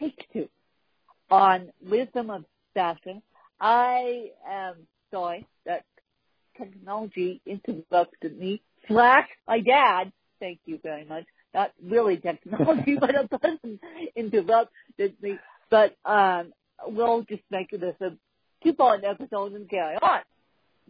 take 0.00 0.26
two 0.32 0.48
on 1.30 1.70
wisdom 1.88 2.30
of 2.30 2.44
fashion. 2.74 3.22
I 3.60 4.30
am 4.48 4.74
sorry 5.10 5.46
that 5.66 5.84
technology 6.56 7.40
interrupted 7.46 8.38
me. 8.38 8.62
Slash 8.86 9.28
my 9.46 9.60
dad. 9.60 10.12
Thank 10.40 10.60
you 10.66 10.78
very 10.82 11.04
much. 11.04 11.24
Not 11.54 11.72
really 11.82 12.16
technology, 12.18 12.96
but 13.00 13.14
a 13.14 13.28
person 13.38 13.80
interrupted 14.14 15.14
me. 15.20 15.38
But 15.70 15.96
um, 16.04 16.52
we'll 16.86 17.22
just 17.22 17.42
make 17.50 17.70
this 17.70 17.94
a 18.00 18.10
two-part 18.62 19.04
episode 19.04 19.52
and 19.52 19.68
carry 19.68 19.96
on. 19.96 20.20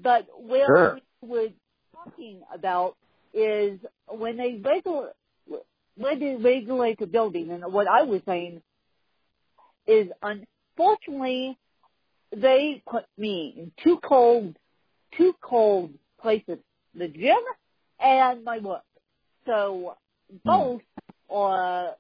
But 0.01 0.27
what 0.37 0.67
Sure. 0.67 0.99
we 1.23 1.29
were 1.29 1.49
talking 1.95 2.43
about 2.55 2.97
is 3.35 3.79
when 4.09 4.37
they 4.37 4.61
regulate 4.63 5.13
when 5.97 6.21
they 6.21 6.37
regulate 6.37 6.99
the 7.01 7.07
building, 7.07 7.51
and 7.51 7.73
what 7.73 7.89
I 7.89 8.03
was 8.03 8.21
saying 8.25 8.63
is 9.89 10.09
unfortunately 10.23 11.59
they 12.37 12.83
put 12.89 13.07
me 13.17 13.55
in 13.57 13.73
two 13.83 13.99
cold, 14.07 14.57
two 15.17 15.35
cold 15.41 15.91
places, 16.21 16.59
the 16.95 17.09
gym 17.09 17.39
and 17.99 18.45
my 18.45 18.59
work. 18.59 18.83
So 19.47 19.97
hmm. 20.31 20.37
both 20.45 20.83
are 21.31 21.95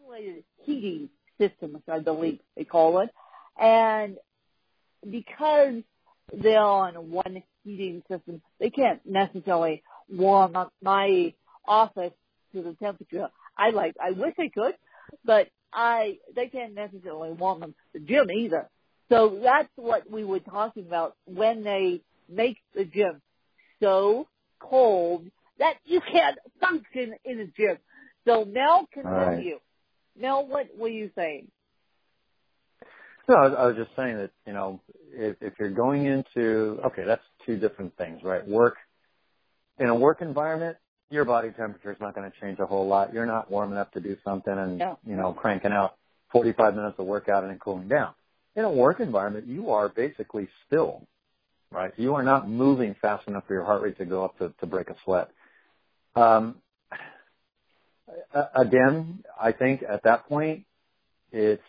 regulated 0.00 0.44
heating 0.64 1.08
systems, 1.38 1.78
I 1.90 2.00
believe 2.00 2.40
they 2.56 2.64
call 2.64 3.00
it. 3.00 3.10
And 3.60 4.16
because 5.08 5.82
they're 6.32 6.60
on 6.60 7.10
one 7.10 7.42
heating 7.64 8.02
system, 8.10 8.42
they 8.58 8.70
can't 8.70 9.00
necessarily 9.06 9.82
warm 10.10 10.56
up 10.56 10.72
my 10.82 11.32
office 11.66 12.12
to 12.52 12.62
the 12.62 12.74
temperature 12.82 13.28
I 13.56 13.70
like. 13.70 13.94
I 14.02 14.12
wish 14.12 14.34
they 14.36 14.48
could, 14.48 14.74
but 15.24 15.48
I 15.72 16.18
they 16.34 16.48
can't 16.48 16.74
necessarily 16.74 17.32
warm 17.32 17.62
up 17.62 17.70
the 17.92 18.00
gym 18.00 18.30
either. 18.30 18.68
So 19.08 19.40
that's 19.42 19.70
what 19.76 20.10
we 20.10 20.24
were 20.24 20.40
talking 20.40 20.86
about 20.86 21.16
when 21.24 21.62
they 21.64 22.02
make 22.28 22.58
the 22.74 22.84
gym 22.84 23.22
so 23.80 24.26
cold 24.58 25.26
that 25.58 25.74
you 25.84 26.00
can't 26.00 26.38
function 26.60 27.14
in 27.24 27.40
a 27.40 27.46
gym. 27.46 27.78
So 28.26 28.44
Mel, 28.44 28.86
continue. 28.92 29.58
Mel, 30.18 30.46
what 30.46 30.66
were 30.76 30.88
you 30.88 31.10
saying? 31.16 31.48
No, 33.28 33.36
I 33.36 33.48
was, 33.48 33.56
I 33.58 33.66
was 33.66 33.76
just 33.76 33.90
saying 33.94 34.16
that, 34.16 34.30
you 34.46 34.54
know, 34.54 34.80
if, 35.12 35.36
if 35.42 35.54
you're 35.58 35.70
going 35.70 36.06
into, 36.06 36.80
okay, 36.86 37.04
that's 37.04 37.22
two 37.44 37.58
different 37.58 37.94
things, 37.96 38.22
right? 38.22 38.46
Work, 38.46 38.76
in 39.78 39.88
a 39.88 39.94
work 39.94 40.22
environment, 40.22 40.78
your 41.10 41.24
body 41.24 41.50
temperature 41.50 41.90
is 41.90 41.98
not 42.00 42.14
going 42.14 42.30
to 42.30 42.40
change 42.40 42.58
a 42.58 42.66
whole 42.66 42.86
lot. 42.86 43.12
You're 43.14 43.26
not 43.26 43.50
warm 43.50 43.72
enough 43.72 43.90
to 43.92 44.00
do 44.00 44.16
something 44.24 44.52
and, 44.52 44.78
No. 44.78 44.98
you 45.06 45.16
know, 45.16 45.32
cranking 45.32 45.72
out 45.72 45.96
45 46.32 46.74
minutes 46.74 46.96
of 46.98 47.06
workout 47.06 47.42
and 47.42 47.50
then 47.50 47.58
cooling 47.58 47.88
down. 47.88 48.12
In 48.56 48.64
a 48.64 48.70
work 48.70 49.00
environment, 49.00 49.46
you 49.46 49.70
are 49.70 49.88
basically 49.88 50.48
still, 50.66 51.06
right? 51.70 51.92
You 51.96 52.14
are 52.14 52.22
not 52.22 52.48
moving 52.48 52.94
fast 53.00 53.26
enough 53.28 53.44
for 53.46 53.54
your 53.54 53.64
heart 53.64 53.82
rate 53.82 53.98
to 53.98 54.04
go 54.04 54.24
up 54.24 54.36
to, 54.38 54.52
to 54.60 54.66
break 54.66 54.90
a 54.90 54.96
sweat. 55.04 55.30
Um, 56.14 56.56
again, 58.54 59.24
I 59.40 59.52
think 59.52 59.82
at 59.88 60.02
that 60.04 60.28
point, 60.28 60.64
it's 61.32 61.62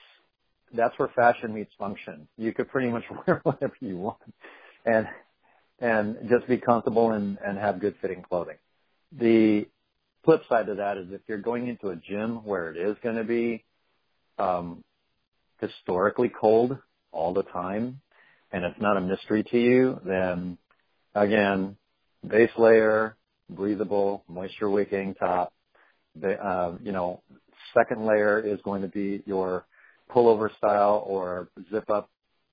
that's 0.74 0.98
where 1.00 1.10
fashion 1.16 1.54
meets 1.54 1.72
function. 1.78 2.28
You 2.38 2.54
could 2.54 2.70
pretty 2.70 2.90
much 2.90 3.04
wear 3.28 3.40
whatever 3.44 3.74
you 3.80 3.98
want, 3.98 4.18
and 4.86 5.08
and 5.80 6.18
just 6.30 6.48
be 6.48 6.58
comfortable 6.58 7.12
and 7.12 7.38
and 7.46 7.58
have 7.58 7.80
good 7.80 7.96
fitting 8.02 8.24
clothing. 8.28 8.58
The 9.18 9.66
flip 10.24 10.42
side 10.50 10.70
of 10.70 10.78
that 10.78 10.98
is 10.98 11.08
if 11.12 11.22
you're 11.28 11.38
going 11.38 11.68
into 11.68 11.90
a 11.90 11.96
gym 11.96 12.44
where 12.46 12.72
it 12.72 12.78
is 12.78 12.96
going 13.02 13.16
to 13.16 13.24
be 13.24 13.64
um, 14.38 14.84
historically 15.60 16.30
cold 16.30 16.78
all 17.12 17.34
the 17.34 17.44
time, 17.44 18.02
and 18.52 18.64
it's 18.64 18.80
not 18.80 18.98
a 18.98 19.02
mystery 19.02 19.44
to 19.44 19.58
you, 19.58 20.00
then 20.06 20.58
again, 21.16 21.76
base 22.28 22.52
layer, 22.58 23.16
breathable, 23.50 24.24
moisture 24.28 24.70
wicking 24.70 25.16
top. 25.16 25.54
The, 26.20 26.34
uh, 26.34 26.78
you 26.82 26.92
know, 26.92 27.22
second 27.74 28.06
layer 28.06 28.40
is 28.40 28.60
going 28.64 28.82
to 28.82 28.88
be 28.88 29.24
your 29.26 29.66
pullover 30.14 30.56
style 30.58 31.04
or 31.06 31.50
zip 31.72 31.90
up 31.90 32.10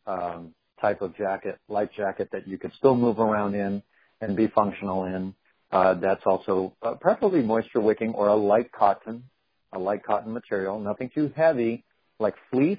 um, 0.06 0.54
type 0.80 1.00
of 1.02 1.16
jacket, 1.16 1.58
light 1.68 1.90
jacket 1.96 2.28
that 2.32 2.46
you 2.46 2.58
could 2.58 2.72
still 2.78 2.94
move 2.94 3.18
around 3.18 3.54
in 3.54 3.82
and 4.20 4.36
be 4.36 4.46
functional 4.48 5.04
in. 5.04 5.34
Uh, 5.72 5.94
that's 5.94 6.22
also 6.26 6.74
uh, 6.82 6.94
preferably 6.94 7.42
moisture 7.42 7.80
wicking 7.80 8.14
or 8.14 8.28
a 8.28 8.36
light 8.36 8.70
cotton, 8.72 9.24
a 9.72 9.78
light 9.78 10.04
cotton 10.04 10.32
material, 10.32 10.78
nothing 10.80 11.10
too 11.14 11.32
heavy 11.36 11.84
like 12.18 12.34
fleece. 12.50 12.78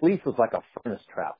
Fleece 0.00 0.20
is 0.26 0.34
like 0.38 0.52
a 0.52 0.62
furnace 0.82 1.02
trap. 1.12 1.36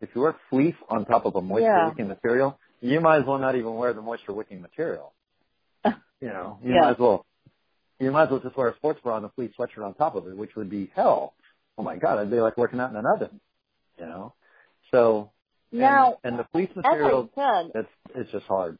If 0.00 0.10
you 0.14 0.22
wear 0.22 0.36
fleece 0.50 0.74
on 0.88 1.04
top 1.04 1.26
of 1.26 1.36
a 1.36 1.40
moisture 1.40 1.62
Yeah. 1.66 1.88
wicking 1.88 2.08
material, 2.08 2.58
you 2.80 3.00
might 3.00 3.18
as 3.20 3.26
well 3.26 3.38
not 3.38 3.54
even 3.56 3.74
wear 3.74 3.92
the 3.92 4.02
moisture 4.02 4.32
wicking 4.32 4.60
material. 4.60 5.12
You 6.20 6.28
know, 6.28 6.58
you 6.62 6.74
Yeah. 6.74 6.80
might 6.80 6.90
as 6.92 6.98
well, 6.98 7.26
you 8.00 8.10
might 8.10 8.24
as 8.24 8.30
well 8.30 8.40
just 8.40 8.56
wear 8.56 8.68
a 8.68 8.76
sports 8.76 9.00
bra 9.02 9.18
and 9.18 9.26
a 9.26 9.28
fleece 9.30 9.52
sweatshirt 9.58 9.84
on 9.84 9.94
top 9.94 10.14
of 10.14 10.26
it, 10.26 10.36
which 10.36 10.56
would 10.56 10.70
be 10.70 10.90
hell. 10.94 11.34
Oh 11.76 11.82
my 11.82 11.96
god, 11.96 12.18
I'd 12.18 12.30
be 12.30 12.40
like 12.40 12.56
working 12.56 12.80
out 12.80 12.90
in 12.90 12.96
an 12.96 13.04
oven. 13.06 13.40
You 13.98 14.06
know, 14.06 14.34
so 14.90 15.30
Now, 15.70 16.18
and 16.24 16.38
the 16.38 16.46
fleece 16.52 16.70
material, 16.74 17.28
said, 17.34 17.70
it's 17.74 17.88
it's 18.14 18.32
just 18.32 18.46
hard. 18.46 18.78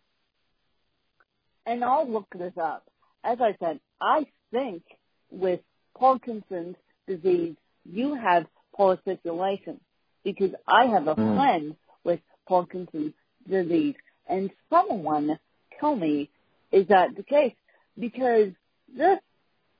And 1.66 1.84
I'll 1.84 2.08
look 2.10 2.26
this 2.36 2.52
up. 2.60 2.84
As 3.22 3.38
I 3.40 3.56
said, 3.58 3.80
I 4.00 4.26
think 4.50 4.82
with 5.30 5.60
Parkinson's 5.98 6.76
disease, 7.06 7.56
you 7.84 8.14
have 8.14 8.46
poor 8.74 8.98
circulation 9.04 9.80
because 10.24 10.52
I 10.66 10.86
have 10.86 11.06
a 11.08 11.14
Mm. 11.16 11.36
friend 11.36 11.76
with 12.04 12.20
Parkinson's 12.46 13.14
disease, 13.48 13.94
and 14.26 14.50
someone 14.70 15.38
told 15.80 16.00
me 16.00 16.30
is 16.72 16.86
that 16.88 17.14
the 17.14 17.22
case 17.22 17.54
because 17.98 18.52
this 18.88 19.20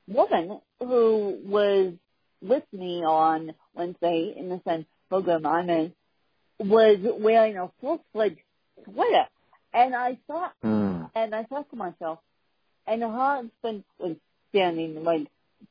woman 0.07 0.61
who 0.79 1.39
was 1.45 1.93
with 2.41 2.63
me 2.71 3.03
on 3.03 3.53
Wednesday 3.73 4.33
in 4.37 4.49
the 4.49 4.61
same 4.67 4.85
program 5.09 5.45
I'm 5.45 5.69
in 5.69 5.93
was 6.59 6.97
wearing 7.19 7.57
a 7.57 7.69
full-fledged 7.81 8.39
sweater, 8.85 9.27
and 9.73 9.95
I 9.95 10.17
thought 10.27 10.53
Mm. 10.63 10.84
And 11.15 11.33
I 11.33 11.43
thought 11.43 11.69
to 11.71 11.75
myself, 11.75 12.19
and 12.87 13.01
her 13.01 13.09
husband 13.09 13.83
was 13.99 14.15
standing 14.49 15.03
right 15.03 15.27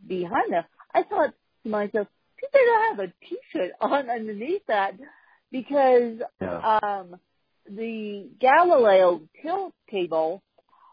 behind 0.06 0.52
her. 0.52 0.64
I 0.94 1.02
thought 1.04 1.32
to 1.64 1.68
myself, 1.68 2.08
she 2.40 2.46
better 2.52 2.88
have 2.90 2.98
a 3.00 3.12
t-shirt 3.26 3.72
on 3.80 4.10
underneath 4.10 4.62
that 4.68 4.94
because 5.52 6.18
Yeah. 6.40 6.78
um, 6.82 7.16
the 7.68 8.28
Galileo 8.40 9.22
tilt 9.42 9.72
table, 9.90 10.42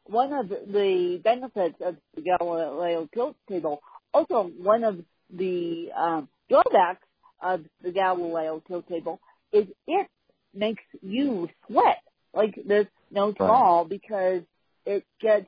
one 0.06 0.34
of 0.34 0.50
the 0.50 1.20
benefits 1.24 1.76
of 1.82 1.96
the 2.16 2.22
Galileo 2.22 3.08
tilt 3.14 3.36
table, 3.50 3.82
also 4.14 4.44
one 4.58 4.84
of 4.84 5.00
the 5.30 5.92
um, 5.98 6.28
drawbacks 6.50 7.08
of 7.42 7.62
the 7.82 7.92
Galileo 7.92 8.62
tilt 8.68 8.88
table 8.88 9.20
is 9.52 9.66
it 9.88 10.08
makes 10.54 10.84
you 11.02 11.50
sweat 11.68 11.98
like 12.34 12.60
there's 12.66 12.88
no 13.12 13.34
Right. 13.40 13.88
because 13.90 14.44
it 14.86 15.06
gets 15.20 15.48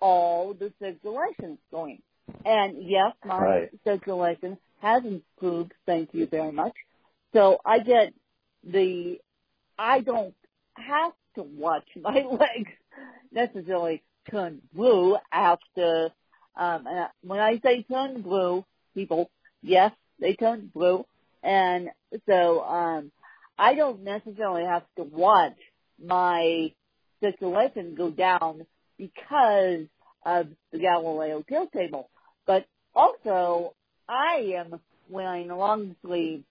all 0.00 0.54
the 0.54 0.72
circulation 0.78 1.58
going. 1.70 2.02
And 2.44 2.82
yes, 2.82 3.14
my 3.24 3.38
Right. 3.38 3.70
circulation 3.84 4.58
has 4.80 5.04
improved, 5.04 5.72
thank 5.86 6.14
you 6.14 6.26
very 6.26 6.52
much. 6.52 6.74
So 7.32 7.58
I 7.64 7.80
get 7.80 8.12
the, 8.64 9.20
I 9.78 10.00
don't 10.00 10.34
have 10.76 11.12
to 11.36 11.42
watch 11.42 11.88
my 11.96 12.22
legs 12.22 12.72
necessarily 13.32 14.02
turn 14.30 14.60
blue 14.72 15.16
after, 15.32 16.10
um, 16.56 16.86
and 16.86 17.08
when 17.22 17.40
I 17.40 17.58
say 17.60 17.82
turn 17.82 18.22
blue, 18.22 18.64
people, 18.94 19.30
yes, 19.62 19.92
they 20.20 20.34
turn 20.34 20.70
blue. 20.74 21.04
And 21.42 21.90
so, 22.26 22.62
um, 22.62 23.12
I 23.58 23.74
don't 23.74 24.02
necessarily 24.04 24.64
have 24.64 24.84
to 24.96 25.02
watch 25.04 25.56
my 26.04 26.72
circulation 27.22 27.94
go 27.96 28.10
down 28.10 28.66
because 28.96 29.86
of 30.24 30.48
the 30.72 30.78
Galileo 30.78 31.44
tilt 31.48 31.72
table. 31.72 32.10
But 32.46 32.66
also, 32.94 33.74
I 34.08 34.54
am 34.56 34.80
wearing 35.08 35.50
a 35.50 35.56
long 35.56 35.96
sleeve 36.04 36.44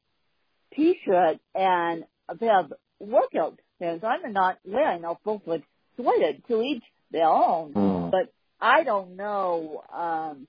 t-shirt 0.75 1.38
and 1.55 2.03
a 2.29 2.35
pair 2.35 2.59
of 2.59 2.73
workout 2.99 3.59
pants. 3.79 4.03
I'm 4.03 4.33
not 4.33 4.57
wearing 4.65 5.03
a 5.03 5.13
full 5.23 5.41
foot 5.44 5.63
sweater 5.95 6.33
to 6.47 6.61
each 6.61 6.83
their 7.11 7.27
own. 7.27 7.73
Mm. 7.73 8.11
But 8.11 8.33
I 8.59 8.83
don't 8.83 9.15
know 9.15 9.83
um, 9.93 10.47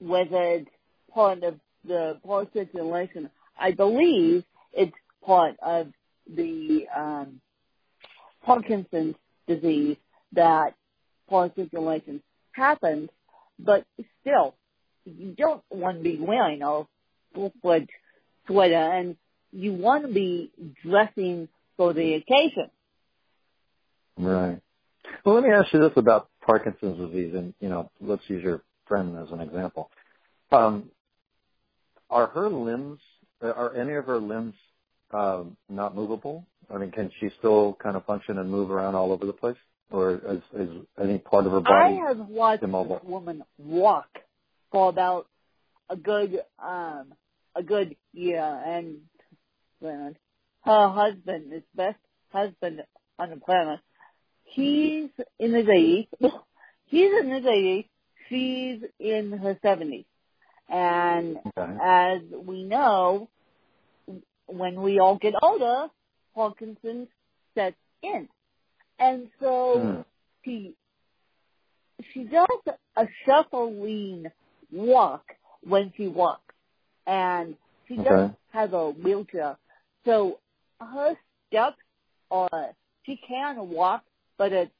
whether 0.00 0.42
it's 0.42 0.70
part 1.12 1.42
of 1.42 1.58
the 1.86 2.18
poor 2.24 2.46
circulation. 2.52 3.30
I 3.58 3.72
believe 3.72 4.44
it's 4.72 4.92
part 5.24 5.56
of 5.62 5.88
the 6.32 6.86
um, 6.96 7.40
Parkinson's 8.44 9.14
disease 9.46 9.96
that 10.32 10.74
poor 11.28 11.50
circulation 11.56 12.22
happens, 12.52 13.08
but 13.58 13.84
still, 14.20 14.54
you 15.04 15.34
don't 15.36 15.62
want 15.70 15.98
to 15.98 16.02
be 16.02 16.18
wearing 16.20 16.62
a 16.62 16.82
full-fledged 17.34 17.90
sweater 18.46 18.74
and 18.74 19.16
you 19.52 19.72
want 19.72 20.06
to 20.06 20.12
be 20.12 20.50
dressing 20.82 21.48
for 21.76 21.92
the 21.92 22.14
occasion. 22.14 22.70
Right. 24.16 24.60
Well, 25.24 25.34
let 25.34 25.44
me 25.44 25.50
ask 25.50 25.72
you 25.72 25.80
this 25.80 25.92
about 25.96 26.28
Parkinson's 26.44 26.98
disease, 26.98 27.34
and 27.34 27.54
you 27.60 27.68
know, 27.68 27.90
let's 28.00 28.22
use 28.28 28.42
your 28.42 28.62
friend 28.86 29.16
as 29.18 29.30
an 29.30 29.40
example. 29.40 29.90
Um, 30.50 30.90
are 32.10 32.26
her 32.28 32.48
limbs, 32.48 33.00
are 33.40 33.74
any 33.74 33.94
of 33.94 34.04
her 34.06 34.18
limbs 34.18 34.54
um, 35.12 35.56
not 35.68 35.94
movable? 35.94 36.46
I 36.72 36.78
mean, 36.78 36.90
can 36.90 37.10
she 37.20 37.28
still 37.38 37.76
kind 37.82 37.96
of 37.96 38.04
function 38.06 38.38
and 38.38 38.50
move 38.50 38.70
around 38.70 38.94
all 38.94 39.12
over 39.12 39.26
the 39.26 39.32
place, 39.32 39.56
or 39.90 40.14
is, 40.14 40.40
is 40.58 40.68
any 41.00 41.18
part 41.18 41.46
of 41.46 41.52
her 41.52 41.60
body 41.60 42.00
I 42.02 42.08
have 42.08 42.18
watched 42.28 42.62
immobile? 42.62 42.96
this 42.96 43.08
woman 43.08 43.44
walk 43.58 44.08
for 44.70 44.88
about 44.88 45.26
a 45.90 45.96
good 45.96 46.40
um 46.58 47.12
a 47.54 47.62
good 47.62 47.96
year, 48.12 48.42
and 48.42 49.00
her 49.82 50.88
husband 50.88 51.52
is 51.52 51.62
best 51.74 51.98
husband 52.32 52.82
on 53.18 53.30
the 53.30 53.36
planet. 53.36 53.80
He's 54.44 55.10
in 55.38 55.52
his 55.54 55.66
eighties. 55.68 56.06
He's 56.86 57.10
in 57.20 57.30
his 57.30 57.44
eighties. 57.46 57.84
She's 58.28 58.80
in 58.98 59.32
her 59.32 59.58
seventies. 59.62 60.06
And 60.68 61.38
Okay. 61.58 61.72
as 61.82 62.20
we 62.46 62.64
know, 62.64 63.28
when 64.46 64.80
we 64.80 64.98
all 64.98 65.16
get 65.18 65.34
older, 65.42 65.88
Parkinson's 66.34 67.08
sets 67.54 67.76
in. 68.02 68.28
And 68.98 69.28
so 69.40 69.78
Hmm. 69.80 70.00
she 70.44 70.74
she 72.12 72.24
does 72.24 72.46
a 72.96 73.06
shuffling 73.24 74.26
walk 74.72 75.24
when 75.62 75.92
she 75.96 76.08
walks. 76.08 76.54
And 77.06 77.56
she 77.88 77.96
does 77.96 78.06
Okay. 78.06 78.34
have 78.52 78.72
a 78.74 78.90
wheelchair. 78.90 79.56
So 80.04 80.38
her 80.80 81.16
steps 81.48 81.76
are 82.30 82.74
she 83.04 83.20
can 83.26 83.68
walk, 83.70 84.04
but 84.38 84.52
it's 84.52 84.72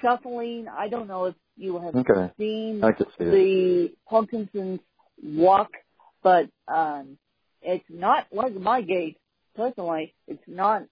shuffling. 0.00 0.66
I 0.68 0.88
don't 0.88 1.08
know 1.08 1.26
if 1.26 1.34
you 1.56 1.78
have 1.78 1.94
Okay. 1.94 2.32
seen 2.38 2.82
see 3.18 3.24
it. 3.24 3.30
the 3.30 3.92
Parkinson's 4.08 4.80
walk, 5.22 5.70
but 6.22 6.48
um, 6.68 7.18
it's 7.62 7.84
not 7.88 8.26
like 8.32 8.54
my 8.54 8.82
gait. 8.82 9.18
Personally, 9.58 10.14
it's 10.28 10.42
not 10.46 10.84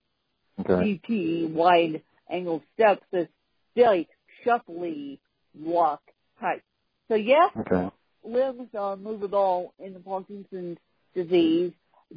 Okay. 0.58 1.00
GT 1.06 1.52
wide 1.52 2.02
angle 2.28 2.62
steps. 2.74 3.06
It's 3.12 3.30
very 3.76 4.08
shuffly 4.44 5.18
walk 5.56 6.00
type. 6.40 6.62
So 7.06 7.14
yes, 7.14 7.52
Okay. 7.58 7.88
limbs 8.24 8.68
are 8.76 8.96
movable 8.96 9.72
in 9.78 9.92
the 9.94 10.00
Parkinson's 10.00 10.78
disease, 11.14 11.72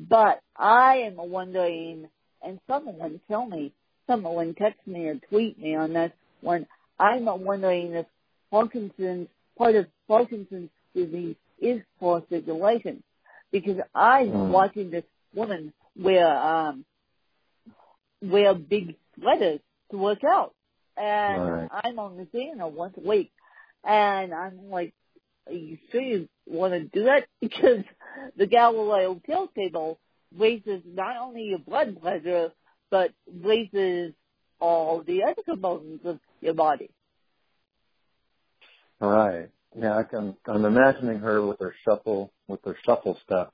but 0.10 0.42
I 0.58 1.04
am 1.06 1.18
wondering, 1.18 2.10
and 2.42 2.60
someone 2.68 3.22
tell 3.28 3.46
me, 3.46 3.72
someone 4.08 4.56
text 4.56 4.80
me 4.88 5.06
or 5.06 5.16
tweet 5.30 5.60
me 5.60 5.76
on 5.76 5.94
this 5.94 6.12
one. 6.42 6.66
I'm 7.00 7.26
wondering 7.26 7.94
if 7.94 8.08
Parkinson's 8.50 9.28
part 9.56 9.76
of 9.76 9.86
Parkinson's 10.08 10.72
disease 10.96 11.36
is 11.62 11.82
poor 12.00 12.24
circulation, 12.28 13.04
because 13.52 13.78
I'm 13.94 14.32
Hmm. 14.32 14.52
watching 14.52 14.90
this 14.90 15.06
woman 15.36 15.74
wear 16.00 16.28
um 16.28 16.86
wear 18.22 18.54
big 18.56 18.96
sweaters 19.20 19.60
to 19.92 19.98
work 19.98 20.24
out, 20.24 20.54
and 20.98 21.40
Right. 21.40 21.70
I'm 21.86 22.00
only 22.00 22.28
seeing 22.32 22.58
her 22.60 22.68
once 22.68 22.96
a 22.98 23.08
week, 23.08 23.32
and 23.84 24.34
I'm 24.34 24.70
like, 24.70 24.94
are 25.48 25.54
you 25.54 25.78
sure 25.92 26.02
you 26.02 26.30
want 26.48 26.74
to 26.74 26.82
do 26.82 27.06
that? 27.06 27.28
Because 27.42 27.84
the 28.38 28.48
Galileo 28.48 29.22
tilt 29.26 29.54
table 29.56 30.00
raises 30.38 30.82
not 30.86 31.18
only 31.18 31.44
your 31.44 31.60
blood 31.60 32.02
pressure, 32.02 32.52
but 32.92 33.12
raises 33.44 34.14
all 34.60 35.04
the 35.06 35.24
other 35.24 35.42
components 35.46 36.06
of 36.06 36.20
your 36.42 36.54
body. 36.54 36.90
All 39.02 39.10
right. 39.10 39.50
Yeah, 39.78 39.98
I 39.98 40.04
can, 40.04 40.36
I'm 40.48 40.66
imagining 40.66 41.20
her 41.20 41.46
with 41.46 41.60
her 41.60 41.74
shuffle, 41.86 42.32
with 42.48 42.60
her 42.66 42.76
shuffle 42.86 43.18
stuff. 43.26 43.50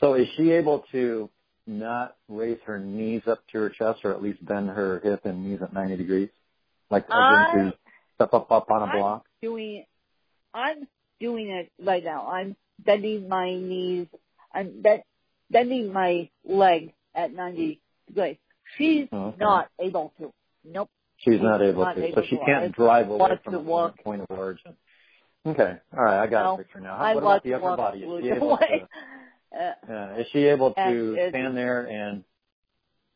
So 0.00 0.14
is 0.14 0.26
she 0.36 0.50
able 0.50 0.84
to 0.92 1.30
not 1.70 2.16
raise 2.28 2.58
her 2.66 2.78
knees 2.78 3.22
up 3.26 3.42
to 3.52 3.58
her 3.58 3.70
chest 3.70 4.00
or 4.04 4.12
at 4.12 4.22
least 4.22 4.44
bend 4.44 4.68
her 4.70 5.00
hip 5.02 5.24
and 5.24 5.44
knees 5.44 5.60
at 5.62 5.72
90 5.72 5.96
degrees? 5.96 6.28
Like, 6.90 7.04
I- 7.10 7.52
to 7.54 7.74
step 8.16 8.34
up, 8.34 8.50
up 8.50 8.70
on 8.70 8.82
a 8.82 8.86
I'm 8.86 8.98
block? 8.98 9.24
doing, 9.40 9.84
I'm 10.52 10.86
doing 11.20 11.48
it 11.50 11.70
right 11.82 12.02
now. 12.04 12.26
I'm 12.28 12.56
bending 12.84 13.28
my 13.28 13.54
knees. 13.54 14.08
I'm 14.52 14.82
be- 14.82 15.02
bending 15.50 15.92
my 15.92 16.28
leg 16.44 16.92
at 17.14 17.32
90 17.32 17.80
degrees. 18.08 18.36
She's 18.76 19.08
Oh, 19.12 19.26
okay. 19.28 19.36
not 19.38 19.68
able 19.78 20.12
to. 20.18 20.32
Nope. 20.64 20.90
She's 21.18 21.40
not 21.40 21.60
able 21.62 21.84
not 21.84 21.96
to. 21.96 22.04
able 22.04 22.16
so 22.16 22.22
she 22.28 22.36
to. 22.36 22.44
can't 22.44 22.72
drive 22.74 23.10
away 23.10 23.38
from 23.44 23.52
the 23.64 23.92
point 24.02 24.22
of 24.22 24.30
origin. 24.30 24.76
Okay. 25.46 25.76
All 25.96 26.04
right. 26.04 26.22
I 26.22 26.26
got 26.26 26.44
No, 26.44 26.54
a 26.54 26.58
picture 26.58 26.80
now. 26.80 26.96
How, 26.96 27.14
what 27.14 27.22
about 27.22 27.42
the 27.44 27.54
upper 27.54 27.76
body? 27.76 28.00
Is 28.00 28.22
she 28.24 28.30
able 28.30 28.56
to, 28.58 28.88
yeah, 29.52 30.16
is 30.16 30.26
she 30.32 30.44
able 30.46 30.72
to 30.74 31.28
stand 31.30 31.56
there 31.56 31.82
and 31.84 32.24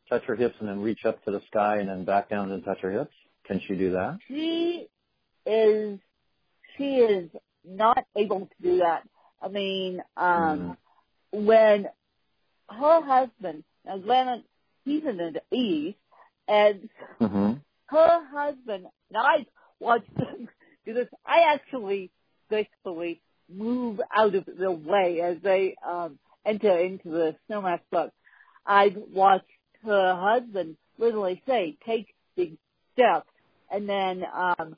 touch 0.09 0.23
her 0.25 0.37
hips 0.37 0.55
and 0.61 0.69
then 0.69 0.81
reach 0.81 1.05
up 1.05 1.23
to 1.25 1.31
the 1.31 1.41
sky 1.49 1.79
and 1.79 1.89
then 1.89 2.05
back 2.05 2.29
down 2.29 2.51
and 2.53 2.65
touch 2.65 2.79
her 2.81 2.91
hips? 2.91 3.15
Can 3.47 3.61
she 3.67 3.75
do 3.75 3.93
that? 3.93 4.19
she 4.29 4.87
is 5.47 5.99
she 6.77 6.97
is 6.97 7.31
not 7.67 8.05
able 8.17 8.41
to 8.47 8.63
do 8.63 8.79
that. 8.79 9.03
I 9.43 9.49
mean, 9.49 10.03
um 10.17 10.77
when 11.33 11.89
her 12.71 13.01
husband 13.03 13.65
now 13.85 13.99
granted 13.99 14.45
he's 14.85 15.03
in 15.05 15.17
the 15.19 15.41
eighties 15.53 15.95
and 16.49 16.89
Mm-hmm. 17.21 17.53
her 17.87 18.21
husband 18.33 18.87
now 19.11 19.23
I 19.25 19.47
watched 19.81 20.15
them 20.17 20.49
do 20.87 20.95
this. 20.95 21.09
I 21.27 21.53
actually 21.55 22.11
basically 22.51 23.21
move 23.49 24.01
out 24.15 24.35
of 24.35 24.45
the 24.47 24.71
way 24.71 25.21
as 25.23 25.37
they 25.43 25.77
um 25.87 26.19
enter 26.47 26.77
into 26.79 27.11
the 27.11 27.37
snowmass 27.49 27.81
book. 27.91 28.13
I've 28.67 28.97
watched 29.13 29.47
her 29.85 30.15
husband 30.15 30.77
literally 30.99 31.43
say, 31.47 31.77
take 31.85 32.15
big 32.37 32.57
steps 32.95 33.29
and 33.71 33.89
then 33.89 34.25
um 34.35 34.77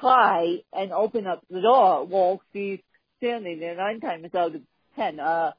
try 0.00 0.58
and 0.72 0.92
open 0.92 1.26
up 1.26 1.42
the 1.50 1.60
door 1.60 2.04
while 2.06 2.40
she's 2.52 2.80
standing 3.18 3.60
there 3.60 3.76
nine 3.76 4.00
times 4.00 4.34
out 4.34 4.54
of 4.54 4.62
ten. 4.96 5.20
Uh 5.20 5.52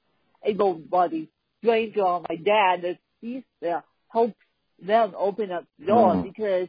able 0.43 0.75
bodied 0.75 1.29
stranger 1.60 2.01
or 2.03 2.22
my 2.29 2.36
dad 2.36 2.81
that 2.84 2.98
he's 3.22 3.43
there 3.62 3.84
helps 4.10 4.36
them 4.79 5.13
open 5.17 5.51
up 5.51 5.65
the 5.79 5.88
door 5.88 6.13
Mhm. 6.13 6.24
because 6.24 6.67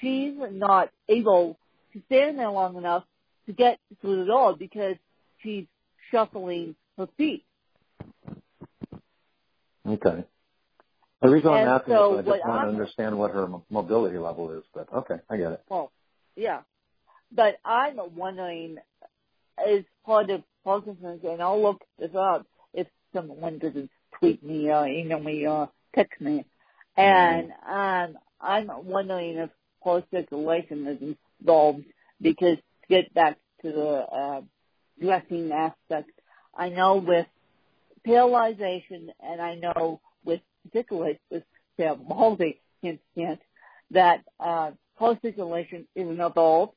she's 0.00 0.34
not 0.50 0.90
able 1.08 1.58
to 1.92 2.00
stand 2.06 2.38
there 2.38 2.50
long 2.50 2.76
enough 2.76 3.04
to 3.52 3.62
get 3.62 3.78
through 4.00 4.20
the 4.20 4.26
door 4.26 4.56
because 4.56 4.96
she's 5.42 5.66
shuffling 6.10 6.74
her 6.96 7.08
feet. 7.16 7.44
Okay. 9.86 10.24
The 11.22 11.28
reason 11.28 11.50
I'm 11.50 11.68
asking 11.68 11.94
so 11.94 12.18
is 12.18 12.26
I 12.26 12.30
just 12.30 12.46
want 12.46 12.62
to 12.62 12.66
I'm- 12.66 12.68
understand 12.68 13.18
what 13.18 13.30
her 13.32 13.48
mobility 13.70 14.18
level 14.18 14.50
is, 14.50 14.64
but 14.74 14.92
okay, 14.92 15.16
I 15.30 15.36
get 15.36 15.52
it. 15.52 15.62
Well, 15.68 15.92
yeah. 16.34 16.62
But 17.30 17.58
I'm 17.64 17.98
wondering, 18.16 18.78
as 19.58 19.84
part 20.04 20.30
of 20.30 20.42
Parkinson's, 20.64 21.24
and 21.24 21.40
I'll 21.40 21.62
look 21.62 21.80
this 21.98 22.14
up 22.14 22.46
if 22.74 22.86
someone 23.14 23.58
doesn't 23.58 23.90
tweet 24.18 24.42
me 24.42 24.70
or 24.70 24.86
email 24.86 25.20
me 25.20 25.46
or 25.46 25.70
text 25.94 26.20
me. 26.20 26.44
And 26.96 27.52
um, 27.66 28.18
I'm 28.40 28.70
wondering 28.84 29.38
if 29.38 29.50
post 29.82 30.06
circulation 30.10 30.86
is 30.86 31.16
involved 31.40 31.84
because 32.20 32.58
to 32.58 32.88
get 32.88 33.14
back 33.14 33.38
to 33.62 33.72
the 33.72 33.88
uh, 33.88 34.40
dressing 35.00 35.50
aspect, 35.52 36.10
I 36.56 36.68
know 36.68 36.96
with 36.96 37.26
paralyzation 38.06 39.08
and 39.20 39.40
I 39.40 39.54
know 39.54 40.00
with 40.24 40.40
particularly 40.64 41.18
with 41.30 41.42
cerebral 41.76 42.06
palsy, 42.08 42.60
hint, 42.82 43.00
hint, 43.14 43.40
that 43.90 44.24
uh, 44.38 44.72
post-circulation 44.98 45.86
is 45.94 46.08
involved. 46.08 46.72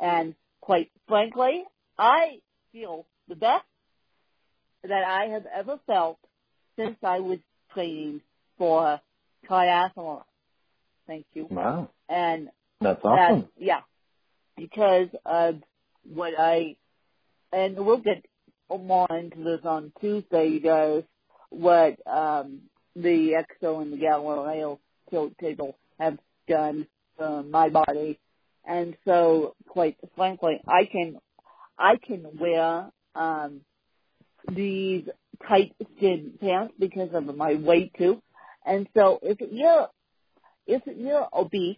And 0.00 0.34
quite 0.60 0.90
frankly, 1.08 1.64
I 1.98 2.40
feel 2.72 3.06
the 3.28 3.36
best 3.36 3.64
that 4.82 5.04
I 5.04 5.26
have 5.32 5.46
ever 5.46 5.78
felt 5.86 6.18
since 6.76 6.96
I 7.02 7.20
was 7.20 7.38
training 7.72 8.20
for 8.58 9.00
triathlon. 9.48 10.22
Thank 11.06 11.26
you. 11.34 11.46
Wow, 11.50 11.90
And 12.08 12.48
that's 12.80 13.02
that, 13.02 13.08
awesome. 13.08 13.48
yeah, 13.58 13.80
because 14.56 15.08
of 15.24 15.56
what 16.12 16.32
I, 16.38 16.76
and 17.52 17.76
we'll 17.76 17.98
get 17.98 18.24
more 18.70 19.06
into 19.10 19.44
this 19.44 19.60
on 19.64 19.92
Tuesday, 20.00 20.48
you 20.48 20.60
guys, 20.60 21.02
what 21.50 21.94
um, 22.06 22.62
the 22.96 23.42
EXO 23.62 23.82
and 23.82 23.92
the 23.92 23.96
Galileo 23.96 24.80
tilt 25.10 25.32
table 25.38 25.76
have 25.98 26.18
done 26.48 26.86
to 27.18 27.42
my 27.42 27.68
body. 27.68 28.18
And 28.66 28.96
so, 29.04 29.54
quite 29.68 29.96
frankly, 30.16 30.60
I 30.66 30.86
can, 30.90 31.18
I 31.78 31.96
can 31.96 32.24
wear 32.40 32.90
um, 33.14 33.60
these 34.50 35.04
tight 35.46 35.74
skin 35.96 36.32
pants 36.40 36.74
because 36.78 37.10
of 37.12 37.24
my 37.36 37.54
weight 37.54 37.92
too. 37.96 38.22
And 38.64 38.88
so 38.96 39.18
if 39.22 39.38
you're 39.40 39.88
if 40.66 40.82
you're 40.86 41.28
obese, 41.32 41.76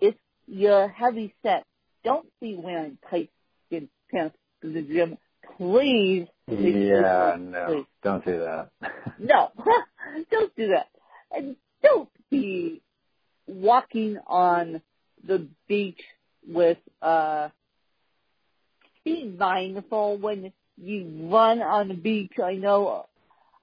if 0.00 0.14
you're 0.46 0.88
heavy 0.88 1.34
set, 1.42 1.64
don't 2.04 2.28
be 2.40 2.56
wearing 2.56 2.98
tight 3.08 3.30
skin 3.68 3.88
pants 4.10 4.36
to 4.62 4.72
the 4.72 4.82
gym. 4.82 5.18
Please. 5.56 6.26
Yeah, 6.46 6.56
please, 6.56 7.42
no, 7.50 7.66
please. 7.68 7.86
don't 8.02 8.24
do 8.24 8.38
that. 8.40 8.70
No, 9.18 9.50
don't 10.30 10.54
do 10.56 10.68
that. 10.68 10.88
And 11.32 11.56
don't 11.82 12.08
be 12.30 12.80
walking 13.48 14.18
on 14.26 14.80
the 15.26 15.48
beach 15.66 16.00
with, 16.46 16.78
uh, 17.02 17.48
be 19.04 19.24
mindful 19.24 20.18
when 20.18 20.52
you 20.76 21.28
run 21.30 21.60
on 21.60 21.88
the 21.88 21.94
beach. 21.94 22.32
I 22.42 22.54
know 22.54 23.06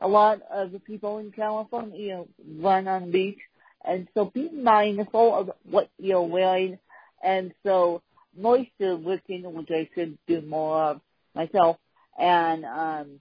a 0.02 0.08
lot 0.08 0.42
of 0.52 0.74
the 0.74 0.80
people 0.80 1.20
in 1.20 1.32
California 1.32 1.98
you 1.98 2.10
know, 2.10 2.28
run 2.60 2.88
on 2.88 3.06
the 3.06 3.12
beach. 3.12 3.40
And 3.86 4.08
so 4.14 4.26
be 4.26 4.50
mindful 4.50 5.36
of 5.36 5.52
what 5.64 5.90
you're 5.98 6.22
wearing. 6.22 6.80
And 7.24 7.54
so 7.64 8.02
moisture 8.38 8.96
wicking, 8.96 9.44
which 9.54 9.70
I 9.72 9.90
should 9.96 10.18
do 10.28 10.42
more 10.42 10.84
of 10.84 11.02
myself. 11.34 11.78
And, 12.18 12.66
um, 12.66 13.20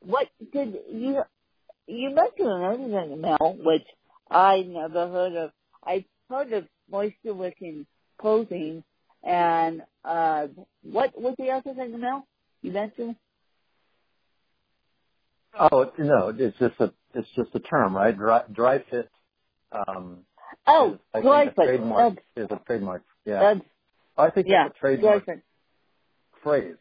what 0.00 0.28
did 0.52 0.76
you, 0.90 1.22
you 1.86 2.10
mentioned 2.14 2.48
another 2.48 2.76
thing, 2.76 3.20
Mel, 3.20 3.56
which 3.58 3.86
I 4.30 4.62
never 4.62 5.08
heard 5.08 5.36
of. 5.36 5.50
I 5.84 6.04
heard 6.30 6.52
of 6.52 6.66
moisture 6.90 7.34
wicking 7.34 7.86
clothing 8.18 8.84
and, 9.22 9.82
uh, 10.04 10.48
what 10.82 11.12
was 11.20 11.34
the 11.38 11.50
other 11.50 11.74
thing, 11.74 12.00
Mel? 12.00 12.26
You 12.62 12.72
mentioned? 12.72 13.16
Oh 15.58 15.92
no, 15.98 16.34
it's 16.36 16.58
just 16.58 16.80
a 16.80 16.92
it's 17.14 17.28
just 17.36 17.50
a 17.54 17.60
term, 17.60 17.94
right? 17.94 18.16
Dry, 18.16 18.42
dry 18.52 18.78
fit. 18.90 19.10
Um, 19.70 20.20
Oh, 20.66 20.92
is, 21.14 21.22
dry 21.22 21.46
fit. 21.46 21.54
trademark 21.56 22.14
That's, 22.36 22.50
is 22.50 22.56
a 22.56 22.64
trademark. 22.66 23.02
Yeah, 23.24 23.54
that's, 23.54 23.66
I 24.16 24.30
think 24.30 24.46
yeah, 24.48 24.66
it's 24.66 24.76
a 24.76 24.80
trademark 24.80 25.24
phrase, 26.42 26.76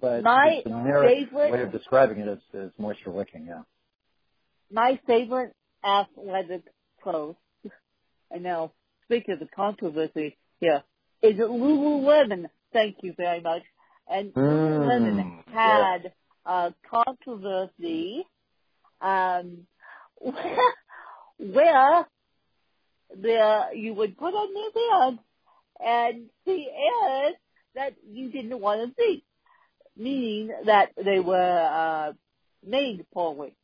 but 0.00 0.22
My 0.22 0.62
favorite- 0.64 1.32
way 1.52 1.62
of 1.62 1.72
describing 1.72 2.18
it 2.18 2.28
is, 2.28 2.38
is 2.54 2.72
moisture 2.78 3.10
wicking. 3.10 3.46
Yeah. 3.46 3.62
my 4.70 5.00
favorite 5.06 5.54
athletic 5.84 6.62
clothes, 7.02 7.36
I 8.34 8.38
know, 8.38 8.72
speaking 9.04 9.34
of 9.34 9.40
the 9.40 9.48
controversy 9.54 10.36
here, 10.60 10.82
is 11.22 11.34
Lululemon. 11.36 12.46
Thank 12.72 12.98
you 13.02 13.14
very 13.16 13.40
much. 13.40 13.62
And 14.08 14.32
Lululemon 14.34 15.44
Mm, 15.48 15.52
had 15.52 16.12
a 16.46 16.74
controversy 16.88 18.24
um, 19.00 19.66
where 21.38 22.06
the, 23.10 23.60
you 23.74 23.94
would 23.94 24.16
put 24.16 24.34
on 24.34 24.48
your 24.56 24.70
pants 25.10 25.22
and 25.84 26.26
see 26.44 26.68
areas 26.70 27.36
that 27.74 27.94
you 28.08 28.30
didn't 28.30 28.58
want 28.60 28.80
to 28.88 28.94
see, 29.02 29.24
meaning 29.96 30.50
that 30.66 30.90
they 31.02 31.20
were 31.20 31.36
uh, 31.72 32.12
made 32.66 33.04
poorly. 33.12 33.54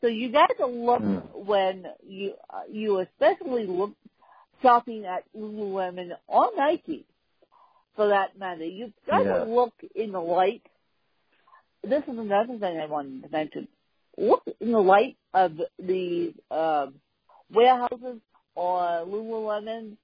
So 0.00 0.06
you 0.08 0.30
got 0.30 0.50
to 0.58 0.66
look 0.66 1.00
Mm. 1.02 1.22
when 1.46 1.86
you 2.06 2.34
uh, 2.50 2.62
you 2.70 2.98
especially 3.00 3.66
look 3.66 3.92
shopping 4.62 5.04
at 5.04 5.24
Lululemon 5.36 6.10
or 6.26 6.50
Nike, 6.56 7.06
for 7.96 8.08
that 8.08 8.38
matter. 8.38 8.64
You've 8.64 8.92
got 9.08 9.24
Yeah. 9.24 9.38
to 9.38 9.44
look 9.44 9.74
in 9.94 10.12
the 10.12 10.20
light. 10.20 10.62
This 11.82 12.02
is 12.04 12.18
another 12.18 12.58
thing 12.58 12.78
I 12.78 12.86
wanted 12.86 13.22
to 13.24 13.28
mention. 13.30 13.68
Look 14.18 14.42
in 14.60 14.72
the 14.72 14.80
light 14.80 15.16
of 15.34 15.60
the 15.78 16.34
um, 16.50 16.94
warehouses 17.52 18.20
or 18.54 18.78
Lululemon 19.06 19.96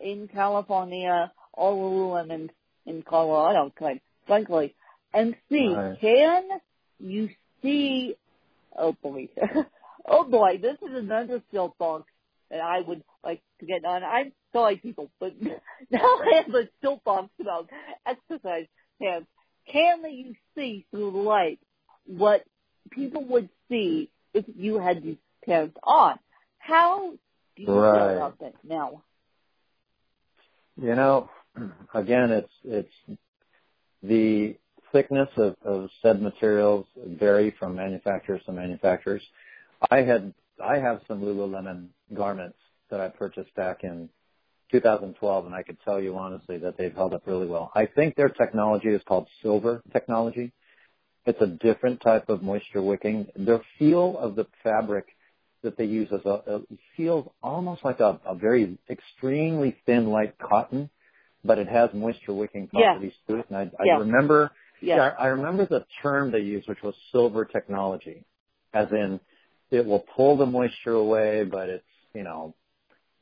in 0.00 0.28
California 0.28 1.32
or 1.52 1.72
Lululemon 1.72 2.50
in 2.86 3.02
Colorado, 3.02 3.72
quite 3.76 4.02
frankly, 4.26 4.74
and 5.12 5.34
see 5.50 5.74
Right. 5.74 6.00
can 6.00 6.60
you 7.00 7.30
see 7.62 8.16
Oh 8.76 8.92
boy. 9.02 9.28
oh 10.08 10.24
boy, 10.24 10.58
this 10.60 10.76
is 10.88 10.96
another 10.96 11.42
skill 11.48 11.74
box 11.78 12.04
that 12.50 12.60
I 12.60 12.80
would 12.80 13.02
like 13.24 13.42
to 13.60 13.66
get 13.66 13.84
on. 13.84 14.02
I'm 14.04 14.32
sorry 14.52 14.76
people, 14.76 15.10
but 15.20 15.32
now 15.90 16.00
I 16.00 16.42
have 16.44 16.54
a 16.54 16.68
soapbox 16.82 17.28
about 17.40 17.68
exercise 18.06 18.66
pants. 19.00 19.28
Can 19.70 20.02
you 20.10 20.34
see 20.54 20.86
through 20.90 21.12
the 21.12 21.18
light 21.18 21.58
what 22.06 22.44
people 22.90 23.24
would 23.26 23.50
see 23.68 24.10
if 24.32 24.44
you 24.56 24.78
had 24.78 25.02
these 25.02 25.18
pants 25.44 25.76
on? 25.82 26.18
How 26.58 27.12
do 27.56 27.62
you 27.62 27.70
Right. 27.70 27.92
feel 27.92 28.16
about 28.16 28.38
that 28.40 28.54
now? 28.64 29.02
You 30.80 30.94
know, 30.94 31.28
again, 31.94 32.30
it's 32.30 32.52
it's 32.64 33.18
the 34.02 34.56
thickness 34.92 35.28
of, 35.36 35.56
of 35.64 35.90
said 36.02 36.22
materials 36.22 36.86
vary 36.96 37.54
from 37.58 37.74
manufacturers 37.74 38.42
to 38.46 38.52
manufacturers. 38.52 39.22
I 39.90 40.02
had 40.02 40.32
I 40.64 40.78
have 40.78 41.00
some 41.08 41.20
Lululemon 41.20 41.88
garments 42.14 42.58
that 42.90 43.00
I 43.00 43.08
purchased 43.08 43.54
back 43.54 43.84
in 43.84 44.08
2012, 44.70 45.46
and 45.46 45.54
I 45.54 45.62
could 45.62 45.78
tell 45.84 46.00
you 46.00 46.16
honestly 46.16 46.58
that 46.58 46.76
they've 46.78 46.94
held 46.94 47.12
up 47.12 47.22
really 47.26 47.46
well. 47.46 47.72
I 47.74 47.86
think 47.86 48.14
their 48.14 48.28
technology 48.28 48.88
is 48.88 49.02
called 49.06 49.26
silver 49.42 49.82
technology. 49.92 50.52
It's 51.26 51.40
a 51.42 51.46
different 51.46 52.00
type 52.00 52.28
of 52.28 52.42
moisture 52.42 52.82
wicking. 52.82 53.26
The 53.36 53.60
feel 53.78 54.16
of 54.18 54.36
the 54.36 54.46
fabric 54.62 55.06
that 55.62 55.76
they 55.78 55.84
use 55.84 56.08
is 56.12 56.24
a, 56.24 56.42
a 56.56 56.60
feels 56.96 57.28
almost 57.42 57.84
like 57.84 58.00
a, 58.00 58.20
a 58.26 58.34
very 58.34 58.78
extremely 58.90 59.76
thin, 59.86 60.08
light 60.08 60.34
cotton, 60.38 60.90
but 61.44 61.58
it 61.58 61.68
has 61.68 61.90
moisture 61.94 62.34
wicking 62.34 62.68
Yeah. 62.72 62.92
properties 62.92 63.12
to 63.28 63.36
it. 63.40 63.46
And 63.50 63.58
I, 63.58 63.62
I 63.80 63.86
Yeah. 63.86 63.98
remember, 63.98 64.50
Yeah. 64.82 64.96
yeah, 64.96 65.10
I 65.18 65.26
remember 65.28 65.66
the 65.66 65.84
term 66.02 66.32
they 66.32 66.40
used, 66.40 66.68
which 66.68 66.82
was 66.82 66.94
silver 67.12 67.44
technology, 67.44 68.24
as 68.74 68.88
in 68.92 69.20
it 69.70 69.86
will 69.86 70.04
pull 70.16 70.36
the 70.36 70.46
moisture 70.46 70.94
away, 70.94 71.44
but 71.44 71.68
it's 71.68 71.84
you 72.14 72.24
know 72.24 72.54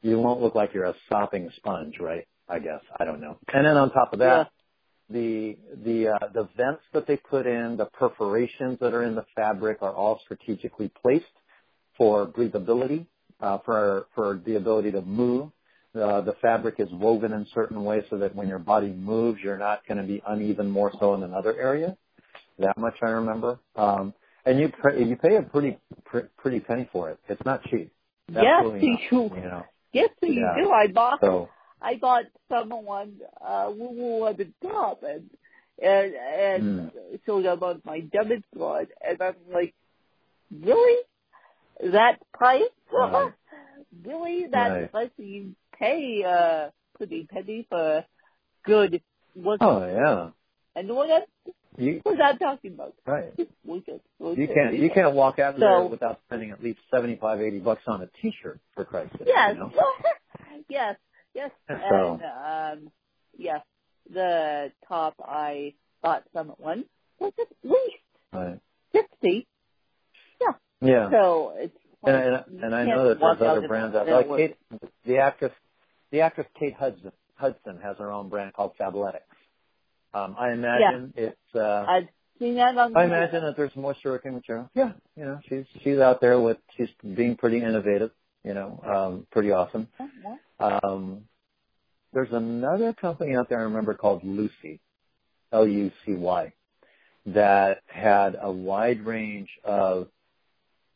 you 0.02 0.18
won't 0.20 0.42
look 0.42 0.54
like 0.54 0.74
you're 0.74 0.86
a 0.86 0.94
sopping 1.10 1.50
sponge, 1.56 1.96
right? 2.00 2.26
I 2.48 2.60
guess 2.60 2.80
I 3.00 3.04
don't 3.04 3.20
know. 3.20 3.38
And 3.52 3.66
then 3.66 3.76
on 3.76 3.90
top 3.92 4.12
of 4.14 4.20
that, 4.20 4.50
the 5.10 5.56
the 5.84 6.08
uh, 6.08 6.28
the 6.32 6.48
vents 6.56 6.82
that 6.94 7.06
they 7.06 7.16
put 7.16 7.46
in, 7.46 7.76
the 7.76 7.86
perforations 7.86 8.78
that 8.80 8.94
are 8.94 9.04
in 9.04 9.14
the 9.14 9.26
fabric 9.36 9.78
are 9.82 9.94
all 9.94 10.20
strategically 10.24 10.90
placed 11.02 11.26
for 11.96 12.26
breathability, 12.26 13.06
uh, 13.40 13.58
for 13.64 14.06
for 14.14 14.40
the 14.44 14.56
ability 14.56 14.92
to 14.92 15.02
move. 15.02 15.50
Uh, 15.94 16.20
the 16.20 16.34
fabric 16.42 16.74
is 16.78 16.88
woven 16.92 17.32
in 17.32 17.46
certain 17.54 17.82
ways 17.82 18.04
so 18.10 18.18
that 18.18 18.34
when 18.34 18.48
your 18.48 18.58
body 18.58 18.88
moves, 18.92 19.40
you're 19.42 19.56
not 19.56 19.80
going 19.88 19.96
to 19.96 20.04
be 20.06 20.22
uneven 20.26 20.70
more 20.70 20.92
so 21.00 21.14
in 21.14 21.22
another 21.22 21.58
area. 21.58 21.96
That 22.58 22.76
much 22.76 22.94
I 23.02 23.10
remember. 23.10 23.58
Um, 23.76 24.12
and 24.44 24.60
you 24.60 24.68
pay, 24.68 25.02
you 25.02 25.16
pay 25.16 25.36
a 25.36 25.42
pretty 25.42 25.78
pr- 26.04 26.28
pretty 26.36 26.60
penny 26.60 26.88
for 26.92 27.10
it. 27.10 27.18
It's 27.28 27.40
not 27.46 27.62
cheap. 27.64 27.90
Yes, 28.28 28.44
Absolutely 28.58 28.88
you 28.88 29.28
not, 29.28 29.36
you 29.36 29.42
know. 29.42 29.64
Yes, 29.92 30.10
you 30.22 30.40
Yeah. 30.40 30.64
do. 30.64 30.70
I 30.70 30.86
bought 30.88 31.20
So 31.20 31.48
I 31.80 31.96
bought 31.96 32.24
someone 32.50 33.20
uh 33.40 33.66
Lululemon 33.68 34.52
top 34.62 35.02
and 35.02 35.30
and 35.82 36.14
and 36.14 36.90
showed 37.24 37.46
up 37.46 37.62
on 37.62 37.82
my 37.84 38.00
debit 38.00 38.44
card 38.56 38.88
and 39.06 39.20
I'm 39.22 39.36
like, 39.52 39.74
Really? 40.50 41.02
That 41.80 42.18
price? 42.32 42.62
Right. 42.92 43.32
really? 44.04 44.46
That 44.50 44.68
Right. 44.68 44.90
price 44.90 45.10
you 45.18 45.54
pay 45.78 46.24
uh 46.24 46.70
pretty 46.96 47.26
penny 47.30 47.66
for 47.68 48.04
good 48.64 49.02
what 49.34 49.58
oh 49.60 49.86
yeah, 49.86 50.30
and 50.74 50.88
what 50.94 51.10
I'm 51.10 51.52
you 51.76 52.00
what 52.02 52.20
I'm 52.20 52.38
talking 52.38 52.72
about. 52.72 52.94
right. 53.06 53.32
You 53.68 54.48
can't 54.48 54.74
you 54.78 54.88
can't 54.90 55.14
walk 55.14 55.38
out 55.38 55.54
of 55.54 55.60
So- 55.60 55.66
there 55.66 55.82
without 55.86 56.20
spending 56.26 56.50
at 56.50 56.62
least 56.62 56.78
seventy 56.90 57.16
five 57.16 57.40
eighty 57.40 57.58
bucks 57.58 57.82
on 57.86 58.00
a 58.02 58.08
T-shirt 58.22 58.58
for 58.74 58.84
Christ's 58.86 59.18
sake. 59.18 59.28
Yes. 59.28 59.54
You 59.54 59.60
know? 59.60 59.72
yes. 60.70 60.96
Yes. 61.34 61.50
So- 61.68 62.18
And 62.22 62.84
um 62.86 62.90
yes, 63.36 63.60
the 64.08 64.72
top 64.88 65.14
I 65.22 65.74
bought 66.02 66.22
some 66.32 66.50
at 66.50 66.58
one 66.60 66.84
was 67.18 67.32
at 67.38 67.48
least 67.62 68.02
Right. 68.32 68.58
sixty. 68.92 69.46
Yeah. 70.80 71.10
So 71.10 71.54
it's 71.56 71.76
And, 72.04 72.14
like, 72.32 72.44
and, 72.46 72.58
you 72.58 72.64
and 72.64 72.74
I 72.74 72.84
know 72.84 73.08
that 73.08 73.20
there's 73.20 73.40
other 73.40 73.66
brands 73.68 73.96
out 73.96 74.06
there. 74.06 74.16
Like 74.16 74.28
Kate, 74.36 74.56
the 75.04 75.18
actress, 75.18 75.52
the 76.10 76.20
actress 76.20 76.46
Kate 76.58 76.74
Hudson, 76.74 77.12
Hudson 77.34 77.78
has 77.82 77.96
her 77.98 78.12
own 78.12 78.28
brand 78.28 78.52
called 78.52 78.72
Fabletics. 78.78 79.20
Um, 80.14 80.36
I 80.38 80.52
imagine 80.52 81.12
it's. 81.16 81.36
Uh, 81.54 81.84
I've 81.88 82.08
seen 82.38 82.54
that 82.56 82.76
on 82.76 82.96
I 82.96 83.04
imagine 83.04 83.42
that 83.42 83.56
there's 83.56 83.74
more 83.76 83.92
moisture 83.92 84.12
wicking 84.12 84.34
material. 84.34 84.70
Yeah, 84.74 84.92
you 85.16 85.24
know, 85.24 85.40
she's 85.48 85.64
she's 85.82 85.98
out 85.98 86.20
there 86.20 86.40
with 86.40 86.58
she's 86.76 86.88
being 87.02 87.36
pretty 87.36 87.58
innovative. 87.58 88.10
You 88.44 88.54
know, 88.54 88.80
um, 88.86 89.26
pretty 89.32 89.50
awesome. 89.50 89.88
Um, 90.60 91.22
there's 92.12 92.32
another 92.32 92.92
company 92.92 93.34
out 93.36 93.48
there 93.48 93.58
I 93.58 93.64
remember 93.64 93.94
called 93.94 94.22
Lucy, 94.24 94.80
L 95.52 95.66
U 95.66 95.90
C 96.04 96.14
Y, 96.14 96.52
that 97.26 97.82
had 97.88 98.38
a 98.40 98.50
wide 98.50 99.04
range 99.04 99.50
of 99.64 100.08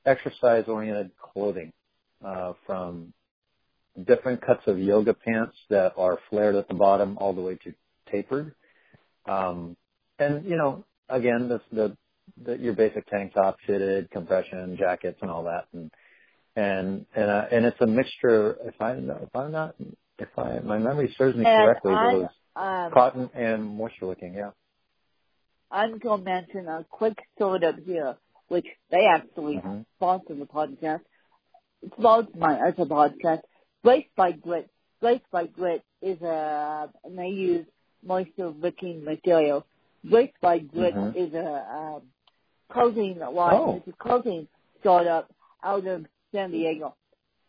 exercise 0.06 0.64
oriented 0.68 1.10
clothing, 1.20 1.72
uh, 2.24 2.52
from 2.66 3.12
different 4.06 4.40
cuts 4.44 4.62
of 4.66 4.78
yoga 4.78 5.14
pants 5.14 5.56
that 5.68 5.92
are 5.96 6.18
flared 6.28 6.54
at 6.54 6.68
the 6.68 6.74
bottom 6.74 7.18
all 7.18 7.32
the 7.32 7.40
way 7.40 7.56
to 7.64 7.74
tapered. 8.10 8.54
Um, 9.26 9.76
and 10.18 10.44
you 10.44 10.56
know, 10.56 10.84
again, 11.08 11.48
the, 11.48 11.60
the, 11.72 11.96
the 12.42 12.58
your 12.58 12.74
basic 12.74 13.06
tank 13.08 13.34
top, 13.34 13.56
fitted, 13.66 14.10
compression 14.10 14.76
jackets, 14.78 15.18
and 15.22 15.30
all 15.30 15.44
that, 15.44 15.66
and 15.72 15.90
and 16.56 17.06
and 17.14 17.30
uh, 17.30 17.44
and 17.50 17.64
it's 17.64 17.80
a 17.80 17.86
mixture. 17.86 18.56
If 18.64 18.80
I 18.80 18.92
if 18.92 19.34
I'm 19.34 19.52
not 19.52 19.74
if 20.18 20.28
I 20.38 20.60
my 20.60 20.78
memory 20.78 21.14
serves 21.18 21.36
me 21.36 21.44
And 21.46 21.64
correctly, 21.64 21.92
it 21.92 22.22
was 22.22 22.30
Um, 22.56 22.92
cotton 22.92 23.30
and 23.34 23.76
moisture 23.76 24.06
wicking. 24.06 24.34
Yeah. 24.34 24.50
I'm 25.70 25.98
going 25.98 26.18
to 26.18 26.24
mention 26.24 26.66
a 26.66 26.84
quick 26.90 27.16
sort 27.38 27.62
of 27.62 27.76
here, 27.86 28.16
which 28.50 28.66
they 28.90 29.06
actually 29.06 29.56
Mhm. 29.58 29.86
sponsor 29.96 30.34
the 30.34 30.44
podcast. 30.44 31.02
It 31.82 31.92
sponsors 31.98 32.34
my 32.34 32.60
other 32.60 32.84
podcast. 32.84 33.42
Grace 33.84 34.08
by 34.16 34.32
Grit. 34.32 34.68
Grace 35.00 35.22
by 35.30 35.46
Grit 35.46 35.82
is 36.02 36.20
a, 36.20 36.92
and 37.04 37.16
they 37.18 37.28
use 37.28 37.66
moisture 38.02 38.50
wicking 38.50 39.04
material. 39.04 39.64
Grace 40.06 40.32
by 40.40 40.58
Grit 40.58 40.94
Mhm. 40.94 41.14
is 41.16 41.32
a 41.32 41.48
um, 41.76 42.02
clothing 42.70 43.18
line. 43.20 43.54
Oh. 43.54 43.76
It's 43.76 43.88
a 43.88 43.92
clothing 43.92 44.48
startup 44.80 45.30
out 45.62 45.86
of 45.86 46.06
San 46.32 46.50
Diego. 46.50 46.96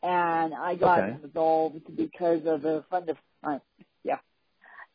And 0.03 0.53
I 0.53 0.75
got 0.75 0.99
Okay. 0.99 1.23
involved 1.23 1.95
because 1.95 2.45
of 2.45 2.63
a 2.65 2.83
friend 2.83 3.09
of 3.09 3.17
mine. 3.43 3.61
Yeah. 4.03 4.19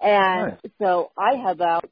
And 0.01 0.53
Nice. 0.63 0.73
so 0.79 1.11
I 1.17 1.35
have 1.37 1.61
out, 1.61 1.91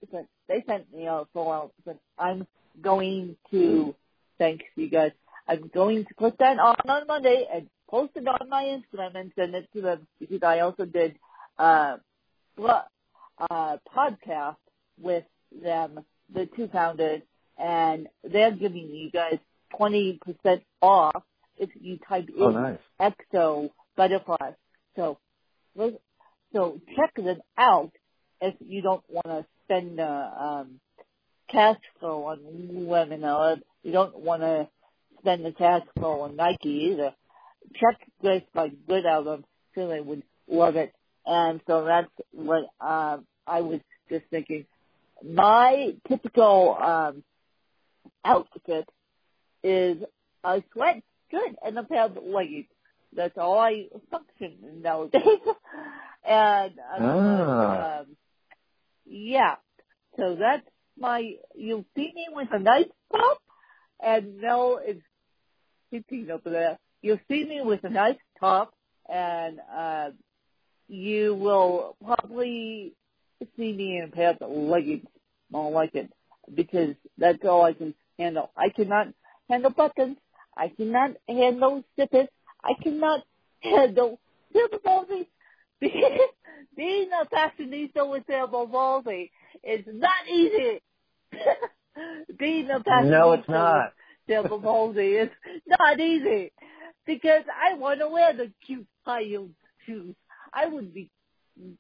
they 0.49 0.63
sent 0.63 0.93
me 0.93 1.07
a 1.07 1.25
full 1.33 1.51
out, 1.51 1.73
but 1.85 1.99
I'm 2.19 2.47
going 2.81 3.37
to, 3.51 3.95
thanks 4.39 4.65
you 4.77 4.89
guys, 4.89 5.13
I'm 5.49 5.69
going 5.75 6.05
to 6.07 6.15
put 6.15 6.39
that 6.39 6.59
on 6.59 6.77
on 6.89 7.07
Monday 7.07 7.47
and 7.53 7.69
post 7.89 8.13
it 8.17 8.27
on 8.27 8.49
my 8.49 8.65
Instagram 8.65 9.15
and 9.15 9.33
send 9.37 9.55
it 9.55 9.69
to 9.75 9.81
them 9.83 10.07
because 10.19 10.43
I 10.43 10.61
also 10.61 10.85
did, 10.85 11.17
uh, 11.59 11.97
blo- 12.57 12.83
uh, 13.51 13.77
podcast 13.95 14.57
with 15.01 15.25
them, 15.63 16.01
the 16.33 16.47
two 16.57 16.69
founders, 16.69 17.23
and 17.59 18.09
they're 18.23 18.53
giving 18.53 18.89
you 18.89 19.11
guys 19.11 19.39
20% 19.79 20.19
off 20.81 21.23
if 21.59 21.71
you 21.81 21.99
type 22.09 22.29
in 22.29 22.43
Oh, 22.43 22.51
nice. 22.51 22.79
Exo 23.01 23.71
Butterfly. 23.97 24.53
So, 24.97 25.19
so 26.53 26.81
check 26.97 27.15
them 27.17 27.41
out 27.59 27.93
if 28.41 28.55
you 28.61 28.83
don't 28.83 29.03
want 29.09 29.27
to 29.27 29.47
spend 29.65 30.01
uh, 30.01 30.31
um, 30.39 30.81
cash 31.51 31.79
flow 32.01 32.25
on 32.25 32.39
women 32.87 33.23
you 33.83 33.93
don't 33.93 34.17
want 34.19 34.43
to 34.43 34.69
spend 35.21 35.45
the 35.45 35.53
cash 35.53 35.83
flow 35.99 36.21
on 36.23 36.37
Nike 36.37 36.91
either. 36.93 37.15
Check 37.75 37.99
Grace 38.21 38.43
by 38.55 38.69
Grit. 38.87 39.05
I'm 39.07 39.45
sure 39.75 39.89
they 39.89 40.01
would 40.01 40.23
love 40.49 40.77
it. 40.77 40.93
And 41.27 41.61
so 41.67 41.85
that's 41.85 42.11
what 42.33 42.65
um, 42.81 43.27
I 43.47 43.61
was 43.63 43.81
just 44.11 44.25
thinking. 44.31 44.67
My 45.23 45.95
typical 46.09 46.77
um, 46.81 47.23
outfit 48.25 48.89
is 49.63 49.99
a 50.43 50.63
sweatshirt 50.77 51.55
and 51.65 51.79
a 51.79 51.83
pair 51.85 52.05
of 52.05 52.19
leggings. 52.23 52.67
That's 53.15 53.39
all 53.39 53.59
I 53.59 53.87
function 54.11 54.83
nowadays. 54.83 55.23
and 56.29 56.73
um, 56.79 57.01
Ah. 57.01 58.01
um, 58.01 58.07
yeah, 59.07 59.57
so 60.17 60.37
that's 60.39 60.67
my. 60.99 61.35
You'll 61.55 61.85
see 61.97 62.13
me 62.15 62.27
with 62.31 62.49
a 62.53 62.59
nice 62.59 62.89
top, 63.13 63.39
and 64.03 64.41
Mel 64.41 64.81
is 64.87 64.99
sitting 65.93 66.31
over 66.31 66.51
there. 66.51 66.79
You'll 67.03 67.21
see 67.29 67.45
me 67.45 67.61
with 67.63 67.85
a 67.85 67.91
nice 67.91 68.19
top, 68.41 68.75
and 69.09 69.59
uh, 69.75 70.11
you 70.89 71.35
will 71.35 71.97
probably 72.05 72.95
see 73.57 73.73
me 73.73 73.99
in 73.99 74.05
a 74.05 74.09
pair 74.09 74.31
of 74.31 74.51
leggings, 74.51 75.07
more 75.51 75.71
like 75.71 75.95
it, 75.95 76.11
because 76.55 76.95
that's 77.19 77.45
all 77.45 77.65
I 77.65 77.73
can 77.73 77.95
handle. 78.19 78.51
I 78.57 78.69
cannot 78.71 79.09
handle 79.49 79.71
buttons. 79.71 80.17
I 80.57 80.69
cannot 80.69 81.13
handle 81.29 81.85
zippers. 81.99 82.29
I 82.63 82.73
cannot 82.83 83.23
handle 83.61 84.19
cerebral 84.53 84.81
palsy. 84.85 85.29
Being 85.81 87.11
a 87.13 87.27
fashionista 87.27 88.09
with 88.09 88.25
cerebral 88.27 88.69
palsy 88.69 89.31
is 89.63 89.85
not 89.87 90.29
easy. 90.31 90.81
Being 92.39 92.71
a 92.71 92.81
fashionista 92.81 93.11
No, 93.11 93.33
it's 93.33 93.49
not. 93.49 93.93
cerebral 94.27 94.61
palsy 94.61 95.15
is 95.17 95.31
not 95.67 96.01
easy 96.01 96.53
because 97.07 97.45
I 97.49 97.75
want 97.79 98.01
to 98.01 98.09
wear 98.09 98.33
the 98.33 98.51
cute 98.67 98.87
high-heeled 99.05 99.51
shoes. 99.87 100.15
I 100.53 100.67
would 100.67 100.93
be 100.95 101.11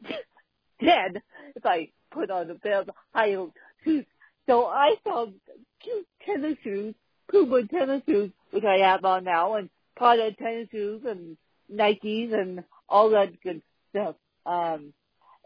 dead 0.80 1.22
if 1.56 1.64
I 1.64 1.88
put 2.12 2.30
on 2.30 2.50
a 2.50 2.54
pair 2.54 2.80
of 2.80 2.90
high-heeled 3.14 3.52
shoes. 3.84 4.04
So 4.46 4.66
I 4.66 4.94
found 5.04 5.34
cute 5.82 6.06
tennis 6.24 6.56
shoes, 6.62 6.94
Puma 7.30 7.66
tennis 7.66 8.02
shoes, 8.06 8.30
which 8.50 8.64
I 8.64 8.86
have 8.88 9.04
on 9.04 9.24
now, 9.24 9.54
and 9.54 9.70
Prada 9.96 10.32
tennis 10.32 10.68
shoes 10.70 11.02
and 11.06 11.36
Nikes 11.72 12.32
and 12.34 12.62
all 12.88 13.10
that 13.10 13.40
good 13.42 13.62
stuff. 13.90 14.16
Um, 14.46 14.92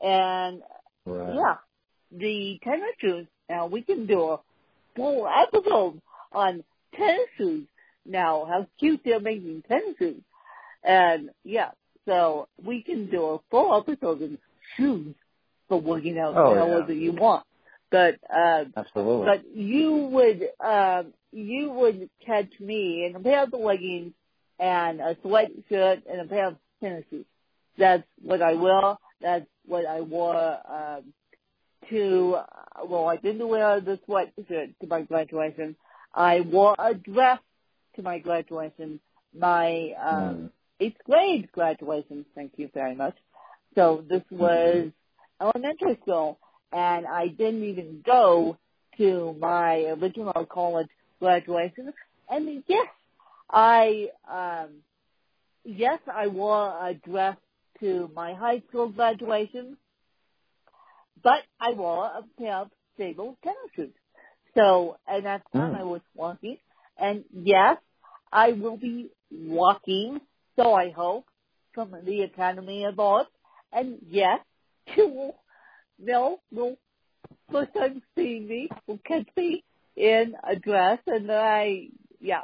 and 0.03 0.63
Right. 1.07 1.35
yeah, 1.35 1.55
the 2.13 2.59
tennis 2.63 2.95
shoes. 3.01 3.27
Now 3.49 3.67
we 3.67 3.83
can 3.83 4.07
do 4.07 4.21
a 4.31 4.41
full 4.97 5.27
episode 5.29 6.01
on 6.33 6.65
tennis 6.95 7.29
shoes. 7.37 7.67
Now, 8.07 8.47
how 8.47 8.67
cute 8.79 9.01
they're 9.05 9.21
making 9.21 9.63
tennis 9.69 9.95
shoes. 9.99 10.23
And 10.83 11.31
yeah, 11.45 11.71
so 12.07 12.49
we 12.65 12.83
can 12.83 13.11
do 13.11 13.25
a 13.27 13.39
full 13.51 13.77
episode 13.77 14.23
on 14.23 14.39
shoes 14.77 15.15
for 15.69 15.81
working 15.81 16.19
out 16.19 16.35
Oh, 16.37 16.55
yeah. 16.89 16.95
you 16.95 17.13
want. 17.13 17.45
But 17.91 18.17
uh, 18.35 18.65
Absolutely. 18.77 19.27
but 19.27 19.57
you 19.57 19.93
would 20.13 20.49
um 20.61 21.13
you 21.33 21.71
would 21.71 22.09
catch 22.25 22.51
me 22.61 23.05
in 23.07 23.17
a 23.17 23.21
pair 23.21 23.43
of 23.45 23.53
leggings 23.53 24.13
and 24.59 25.01
a 25.01 25.15
sweatshirt 25.17 26.03
and 26.11 26.21
a 26.21 26.25
pair 26.25 26.49
of 26.49 26.57
tennis 26.81 27.05
shoes. 27.11 27.25
That's 27.79 28.03
what 28.23 28.43
I 28.43 28.55
wear. 28.55 28.97
That's 29.21 29.47
what 29.67 29.87
I 29.87 30.01
wore 30.01 30.37
um 30.37 31.13
to 31.91 32.37
well 32.89 33.09
I 33.09 33.17
didn't 33.17 33.49
wear 33.49 33.81
the 33.81 33.99
sweatshirt 34.09 34.75
to 34.81 34.87
my 34.89 35.03
graduation. 35.03 35.77
I 36.15 36.41
wore 36.41 36.75
a 36.79 36.95
dress 36.95 37.41
to 37.97 38.03
my 38.03 38.19
graduation. 38.19 39.01
My 39.39 39.93
um 40.03 40.37
Mm. 40.37 40.51
eighth 40.81 41.03
grade 41.05 41.51
graduation, 41.53 42.25
thank 42.35 42.53
you 42.57 42.69
very 42.75 42.95
much. 42.95 43.17
So 43.75 44.05
this 44.09 44.23
was 44.31 44.91
elementary 45.41 45.99
school 46.03 46.39
and 46.73 47.07
I 47.07 47.29
didn't 47.29 47.65
even 47.65 48.03
go 48.05 48.57
to 48.99 49.35
my 49.41 49.77
original 50.01 50.47
college 50.47 50.89
graduation. 51.21 51.93
And 52.31 52.63
yes, 52.67 52.87
I 53.51 54.09
um 54.31 54.71
yes, 55.65 55.99
I 56.13 56.27
wore 56.29 56.69
a 56.89 56.95
dress 56.95 57.37
to 57.81 58.11
my 58.15 58.35
high 58.35 58.63
school 58.69 58.89
graduation, 58.89 59.77
but 61.23 61.43
I 61.61 61.73
wore 61.73 62.07
a 62.07 62.23
pair 62.41 62.57
of 62.57 62.71
stable 62.95 63.37
tennis 63.43 63.59
shoes. 63.75 63.95
So 64.57 64.97
at 65.07 65.23
that 65.25 65.43
time 65.53 65.73
Mm. 65.73 65.81
I 65.81 65.85
was 65.85 66.01
walking, 66.15 66.59
and 66.99 67.25
yes, 67.33 67.79
I 68.33 68.53
will 68.53 68.77
be 68.77 69.11
walking. 69.31 70.21
So 70.57 70.75
I 70.75 70.91
hope 70.91 71.27
from 71.75 71.95
the 72.05 72.23
Academy 72.23 72.85
of 72.85 72.99
Arts, 72.99 73.31
and 73.73 73.99
yes, 74.09 74.41
you 74.97 75.09
will 75.09 76.41
will 76.51 76.77
first 77.51 77.75
time 77.75 78.03
seeing 78.15 78.49
me 78.49 78.69
will 78.87 78.99
catch 79.07 79.29
me 79.37 79.65
in 79.97 80.35
a 80.49 80.57
dress 80.57 80.99
and 81.07 81.31
I 81.31 81.89
yeah. 82.21 82.43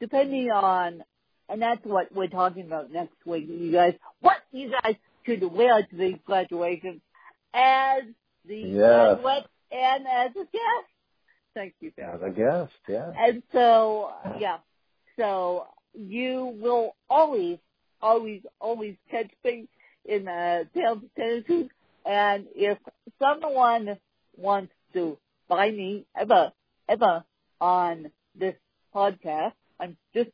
Depending 0.00 0.50
on 0.50 1.02
and 1.48 1.62
that's 1.62 1.84
what 1.84 2.14
we're 2.14 2.28
talking 2.28 2.66
about 2.66 2.90
next 2.90 3.16
week, 3.26 3.46
you 3.48 3.72
guys. 3.72 3.94
What 4.20 4.38
you 4.52 4.70
guys 4.70 4.96
should 5.26 5.42
wear 5.42 5.82
to 5.82 5.96
the 5.96 6.14
graduation 6.24 7.00
as 7.54 8.02
the 8.46 8.62
uh, 8.64 8.66
Yes. 8.66 9.18
graduate 9.22 9.46
and 9.70 10.06
as 10.06 10.30
a 10.32 10.44
guest. 10.44 10.90
Thank 11.54 11.74
you, 11.80 11.92
As 11.98 12.20
a 12.22 12.30
guest, 12.30 12.72
yeah. 12.88 13.12
And 13.16 13.42
so, 13.52 14.10
yeah. 14.40 14.58
So 15.16 15.66
you 15.94 16.56
will 16.60 16.96
always, 17.08 17.58
always, 18.02 18.42
always 18.60 18.96
catch 19.10 19.30
me 19.44 19.68
in 20.04 20.26
a 20.26 20.64
tail 20.74 21.00
tennis 21.16 21.44
shoes. 21.46 21.70
And 22.04 22.46
if 22.56 22.78
someone 23.22 23.98
wants 24.36 24.72
to 24.94 25.16
buy 25.48 25.70
me 25.70 26.06
ever, 26.16 26.52
ever 26.88 27.24
on 27.60 28.10
this 28.34 28.56
podcast, 28.94 29.52
I'm 29.78 29.96
just 30.12 30.30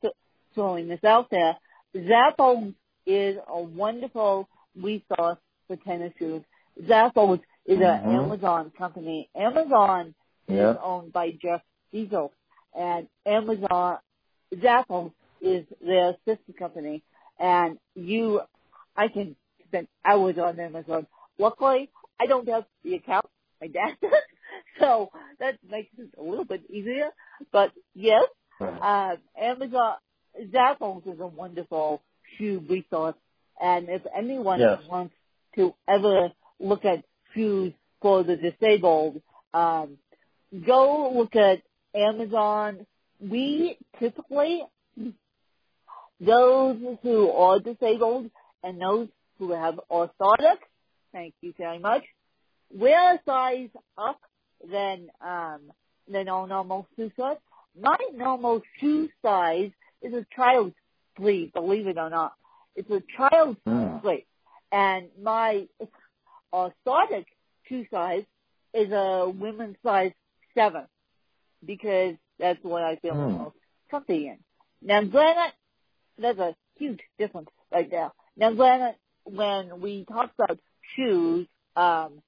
throwing 0.54 0.88
this 0.88 1.04
out 1.04 1.28
there. 1.30 1.56
Zappos 1.94 2.74
is 3.06 3.36
a 3.46 3.60
wonderful 3.60 4.48
resource 4.74 5.38
for 5.66 5.76
tennis 5.84 6.12
shoes. 6.18 6.42
Zappos 6.82 7.40
is 7.66 7.78
an 7.78 7.82
Mhm. 7.82 8.14
Amazon 8.24 8.70
company. 8.76 9.28
Amazon 9.34 10.14
is 10.48 10.76
owned 10.82 11.12
by 11.12 11.30
Jeff 11.32 11.62
Bezos, 11.92 12.30
and 12.74 13.08
Amazon 13.26 13.98
Zappos 14.54 15.12
is 15.40 15.66
their 15.80 16.16
sister 16.24 16.52
company. 16.58 17.02
And 17.38 17.78
you, 17.94 18.40
I 18.96 19.08
can 19.08 19.36
spend 19.66 19.88
hours 20.04 20.38
on 20.38 20.58
Amazon. 20.58 21.06
Luckily, 21.38 21.90
I 22.20 22.26
don't 22.26 22.48
have 22.48 22.66
the 22.82 22.94
account. 22.96 23.26
My 23.60 23.68
dad 23.68 23.96
does, 24.00 24.10
so 24.78 25.10
that 25.38 25.58
makes 25.68 25.90
it 25.98 26.10
a 26.18 26.22
little 26.22 26.44
bit 26.44 26.62
easier. 26.70 27.10
But 27.52 27.72
yes, 27.94 28.24
Right. 28.58 28.78
uh, 28.82 29.16
Amazon 29.38 29.96
Zappos 30.38 31.06
is 31.06 31.18
a 31.20 31.26
wonderful 31.26 32.02
shoe 32.36 32.58
resource, 32.68 33.16
and 33.60 33.88
if 33.88 34.02
anyone 34.14 34.60
Yes. 34.60 34.86
wants 34.88 35.14
to 35.56 35.74
ever 35.88 36.30
look 36.60 36.84
at 36.84 37.04
shoes 37.34 37.72
for 38.00 38.22
the 38.22 38.36
disabled, 38.36 39.20
um, 39.52 39.98
go 40.66 41.12
look 41.14 41.34
at 41.36 41.62
Amazon. 41.94 42.86
We 43.20 43.76
typically, 43.98 44.62
those 46.20 46.76
who 47.02 47.30
are 47.30 47.58
disabled 47.60 48.30
and 48.62 48.80
those 48.80 49.08
who 49.38 49.52
have 49.52 49.80
orthotics, 49.90 50.64
thank 51.12 51.34
you 51.40 51.52
very 51.56 51.78
much, 51.78 52.04
wear 52.72 53.14
a 53.14 53.20
size 53.26 53.70
up 53.96 54.20
than, 54.70 55.08
um, 55.20 55.60
than 56.08 56.28
our 56.28 56.46
normal 56.46 56.86
shoe 56.96 57.10
size. 57.16 57.36
My 57.80 57.96
normal 58.14 58.62
shoe 58.78 59.08
size 59.22 59.70
is 60.02 60.12
a 60.12 60.26
child's 60.34 60.74
sleeve, 61.16 61.52
believe 61.52 61.86
it 61.86 61.98
or 61.98 62.10
not. 62.10 62.32
It's 62.76 62.90
a 62.90 63.02
child's 63.16 63.58
Mm. 63.66 64.02
sleeve. 64.02 64.24
And 64.72 65.08
my 65.20 65.66
orthotic 66.52 67.26
shoe 67.68 67.86
size 67.90 68.24
is 68.74 68.90
a 68.92 69.28
women's 69.28 69.76
size 69.82 70.12
seven 70.54 70.86
because 71.64 72.14
that's 72.38 72.62
what 72.62 72.82
I 72.82 72.96
feel 72.96 73.14
Hmm. 73.14 73.32
most 73.32 73.56
comfy 73.90 74.28
in. 74.28 74.38
Now, 74.82 75.02
granted, 75.04 75.54
there's 76.18 76.38
a 76.38 76.54
huge 76.76 77.00
difference 77.18 77.48
right 77.72 77.90
there. 77.90 78.10
Now, 78.36 78.52
granted, 78.52 78.96
when 79.24 79.80
we 79.80 80.04
talk 80.04 80.30
about 80.38 80.58
shoes, 80.96 81.46
um, 81.76 82.22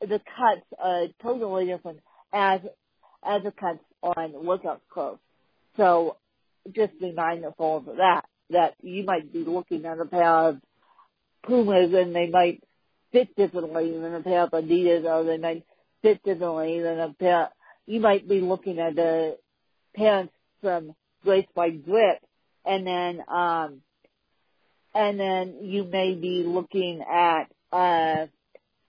the 0.00 0.20
cuts 0.20 0.66
are 0.78 1.06
totally 1.22 1.66
different 1.66 2.00
as 2.32 2.60
as 3.22 3.42
the 3.42 3.52
cuts 3.52 3.80
on 4.02 4.44
workout 4.46 4.82
clothes. 4.90 5.18
So, 5.76 6.16
just 6.72 6.98
be 7.00 7.12
mindful 7.12 7.78
of 7.78 7.84
that. 7.96 8.24
That 8.50 8.74
you 8.82 9.04
might 9.04 9.32
be 9.32 9.44
looking 9.44 9.84
at 9.84 9.98
a 10.00 10.04
pair 10.06 10.34
of 10.48 10.60
Pumas 11.46 11.92
and 11.94 12.14
they 12.14 12.28
might 12.28 12.62
fit 13.12 13.34
differently 13.36 13.92
than 13.92 14.14
a 14.14 14.20
pair 14.22 14.42
of 14.42 14.50
Adidas, 14.50 15.04
or 15.04 15.24
they 15.24 15.38
might 15.38 15.64
fit 16.02 16.22
differently 16.22 16.80
than 16.80 17.00
a 17.00 17.14
pair. 17.14 17.48
You 17.86 18.00
might 18.00 18.28
be 18.28 18.40
looking 18.40 18.78
at 18.78 18.94
the 18.94 19.36
pants 19.96 20.32
from 20.60 20.94
Grace 21.24 21.46
by 21.54 21.70
Grit, 21.70 22.22
and 22.64 22.86
then 22.86 23.22
um, 23.28 23.82
and 24.94 25.18
then 25.18 25.58
you 25.62 25.84
may 25.84 26.14
be 26.14 26.44
looking 26.46 27.02
at 27.02 27.44
uh 27.72 28.26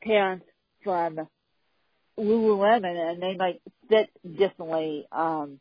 pants 0.04 0.46
from 0.84 1.28
Lululemon, 2.20 3.12
and 3.12 3.22
they 3.22 3.36
might 3.36 3.62
fit 3.90 4.10
differently, 4.24 5.06
um, 5.12 5.60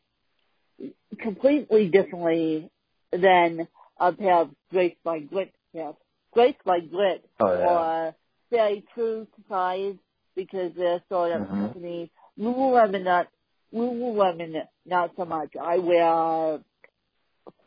completely 1.19 1.89
differently 1.89 2.69
than 3.11 3.67
a 3.99 4.11
pair 4.11 4.41
of 4.41 4.49
Grace 4.69 4.95
by 5.03 5.19
Grit 5.19 5.53
pants. 5.73 5.99
Grace 6.33 6.55
by 6.65 6.79
Grit 6.79 7.25
Oh 7.39 7.57
yeah. 7.57 7.67
are 7.67 8.15
very 8.51 8.83
true 8.93 9.25
to 9.35 9.41
size 9.49 9.95
because 10.35 10.71
they're 10.75 11.01
sort 11.09 11.31
of 11.31 11.41
Mhm. 11.47 11.49
company. 11.49 12.11
Lululemon 12.37 13.03
not 13.03 13.27
Lululemon 13.73 14.67
not 14.85 15.15
so 15.15 15.25
much. 15.25 15.55
I 15.55 15.77
wear 15.79 16.59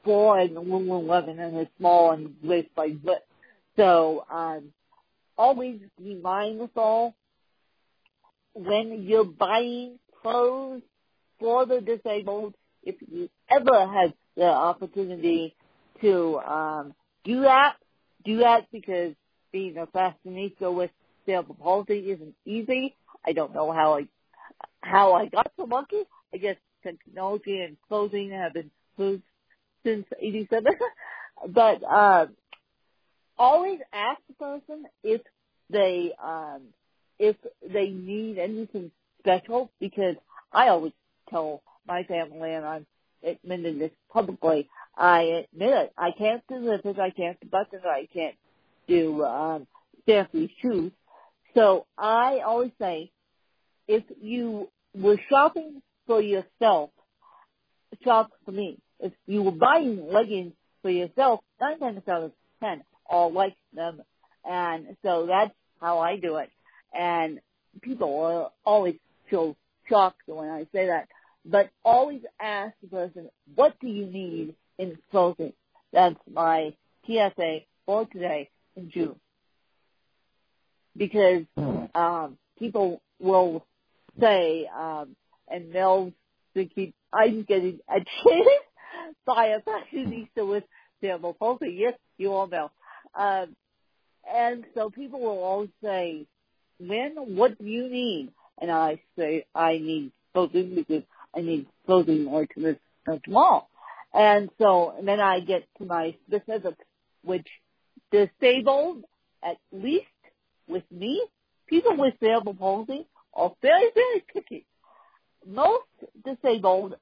four 0.05 0.39
and 0.39 0.57
Lululemon 0.57 1.39
and 1.41 1.57
it's 1.57 1.77
small 1.79 2.13
and 2.13 2.41
Grace 2.43 2.69
by 2.77 2.91
Grit. 2.91 3.27
So 3.77 4.25
um 4.31 4.73
always 5.37 5.81
be 5.99 6.15
mindful 6.15 7.15
when 8.55 9.03
you're 9.03 9.25
buying 9.25 9.99
clothes 10.23 10.83
for 11.41 11.67
the 11.67 11.81
disabled, 11.81 12.55
if 12.85 12.95
you 13.11 13.29
ever 13.51 13.87
have 13.87 14.13
the 14.37 14.47
opportunity 14.47 15.55
to 16.01 16.39
um, 16.39 16.95
do 17.25 17.43
that, 17.43 17.75
do 18.25 18.39
that 18.39 18.67
because 18.71 19.15
being 19.55 19.79
a 19.79 19.87
fashionista 19.87 20.75
with 20.75 20.91
cerebral 21.25 21.57
palsy 21.63 22.11
isn't 22.11 22.35
easy. 22.45 22.97
I 23.25 23.33
don't 23.33 23.55
know 23.55 23.71
how 23.73 23.99
I 23.99 24.09
how 24.81 25.13
I 25.15 25.27
got 25.27 25.53
so 25.57 25.65
lucky. 25.65 26.03
I 26.35 26.39
guess 26.39 26.57
technology 26.83 27.61
and 27.61 27.77
clothing 27.89 28.33
have 28.33 28.53
been 28.53 28.73
improved 28.99 29.23
since 29.87 30.07
'87, 30.21 30.73
but 31.49 31.83
uh, 31.85 32.27
always 33.39 33.79
ask 33.93 34.21
the 34.27 34.35
person 34.35 34.87
if 35.05 35.21
they 35.71 36.13
um, 36.23 36.63
if 37.21 37.37
they 37.73 37.91
need 37.91 38.39
anything 38.39 38.91
special 39.21 39.71
because 39.79 40.17
I 40.53 40.69
always 40.69 40.93
tell 41.31 41.63
my 41.87 42.03
family 42.03 42.53
and 42.53 42.67
I'm 42.67 42.87
admitting 43.23 43.79
this 43.79 43.93
publicly. 44.13 44.69
I 44.97 45.45
admit 45.53 45.71
it. 45.71 45.93
I 45.97 46.11
can't 46.11 46.43
do 46.49 46.57
zippers. 46.57 46.99
I 46.99 47.11
can't 47.11 47.39
do 47.41 47.49
buttons. 47.49 47.83
I 47.87 48.09
can't 48.13 48.35
do 48.87 49.25
um, 49.25 49.67
fancy 50.07 50.53
shoes. 50.61 50.93
So 51.55 51.87
I 51.97 52.41
always 52.45 52.73
say, 52.81 53.11
if 53.87 54.03
you 54.21 54.69
were 54.95 55.19
shopping 55.29 55.83
for 56.07 56.21
yourself, 56.21 56.91
shop 58.03 58.31
for 58.45 58.53
me. 58.53 58.79
If 59.01 59.13
you 59.27 59.43
were 59.43 59.53
buying 59.53 60.09
leggings 60.09 60.53
for 60.83 60.91
yourself, 60.91 61.41
nine 61.61 61.79
times 61.79 62.03
out 62.09 62.25
of 62.25 62.33
ten, 62.61 62.83
I'll 63.11 63.33
like 63.33 63.57
them. 63.73 64.03
And 64.45 64.97
so 65.03 65.27
that's 65.27 65.55
how 65.81 65.99
I 65.99 66.17
do 66.17 66.37
it. 66.37 66.51
And 66.93 67.41
people 67.83 68.19
will 68.19 68.53
always 68.65 68.97
feel 69.31 69.57
shocked 69.89 70.23
when 70.27 70.49
I 70.49 70.67
say 70.73 70.87
that. 70.87 71.09
But 71.45 71.71
always 71.85 72.23
ask 72.41 72.75
the 72.83 72.89
person, 72.89 73.29
what 73.55 73.79
do 73.81 73.89
you 73.89 74.07
need 74.07 74.55
in 74.79 74.97
clothing? 75.11 75.53
That's 75.93 76.17
my 76.31 76.75
TSA 77.07 77.61
for 77.85 78.07
today 78.07 78.51
in 78.77 78.91
June. 78.91 79.17
Because 80.97 81.43
um, 81.95 82.39
people 82.59 83.03
will 83.19 83.65
say, 84.21 84.69
um, 84.77 85.17
and 85.49 85.73
they'll 85.73 86.13
they 86.55 86.67
keep, 86.67 86.95
I'm 87.13 87.43
getting 87.43 87.81
educated 87.89 88.47
by 89.27 89.47
a 89.47 89.61
fashionista 89.61 90.49
with 90.49 90.65
palsy. 91.39 91.77
Yes, 91.79 91.95
you 92.17 92.33
all 92.33 92.47
know. 92.47 92.71
Um, 93.15 93.57
and 94.33 94.65
so 94.75 94.91
people 94.91 95.21
will 95.21 95.43
always 95.43 95.71
say, 95.83 96.27
when, 96.79 97.37
what 97.37 97.59
do 97.59 97.65
you 97.65 97.89
need? 97.89 98.33
And 98.61 98.71
I 98.71 99.01
say, 99.19 99.47
I 99.55 99.79
need 99.79 100.13
clothing 100.33 100.75
because 100.75 101.03
I 101.37 101.41
need 101.41 101.67
clothing 101.87 102.27
or 102.29 102.47
to 102.47 102.61
this 102.61 102.77
tomorrow. 103.25 103.67
And 104.13 104.49
so, 104.59 104.95
and 104.97 105.07
then 105.07 105.21
I 105.21 105.41
get 105.41 105.67
to 105.79 105.85
my 105.85 106.15
specifics, 106.27 106.79
which 107.25 107.47
disabled, 108.15 109.05
at 109.43 109.57
least 109.73 110.07
with 110.69 110.85
me, 110.91 111.23
people 111.67 111.97
with 111.97 112.15
cerebral 112.21 112.55
palsy 112.55 113.07
are 113.35 113.53
very, 113.61 113.91
very 113.95 114.25
picky. 114.33 114.67
Most 115.47 115.85
disabled, 116.25 116.95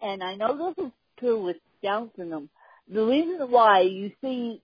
and 0.00 0.22
I 0.22 0.36
know 0.36 0.56
this 0.74 0.86
is 0.86 0.92
true 1.18 1.44
with 1.44 1.56
Down 1.82 2.10
syndrome, 2.16 2.48
the 2.88 3.04
reason 3.04 3.50
why 3.50 3.80
you 3.80 4.12
see 4.22 4.62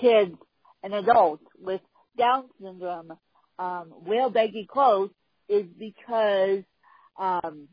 kids 0.00 0.34
and 0.82 0.94
adults 0.94 1.44
with 1.60 1.80
Down 2.16 2.44
syndrome 2.60 3.12
um, 3.58 3.92
wear 4.06 4.30
baggy 4.30 4.66
clothes 4.70 5.10
is 5.48 5.66
because 5.78 6.64
um, 7.18 7.68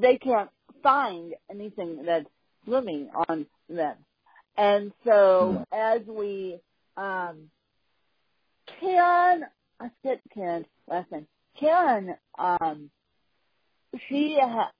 they 0.00 0.16
can't 0.16 0.50
find 0.82 1.34
anything 1.50 2.04
that's 2.06 2.26
slimming 2.66 3.08
on 3.28 3.46
them. 3.68 3.96
And 4.56 4.92
so 5.04 5.64
as 5.72 6.02
we 6.06 6.60
um, 6.96 7.50
Karen, 8.80 9.44
I 9.80 9.90
said 10.02 10.20
Karen 10.32 10.64
last 10.88 11.10
name. 11.10 11.26
Karen, 11.58 12.16
um, 12.38 12.90
she, 14.08 14.36
ha- 14.40 14.72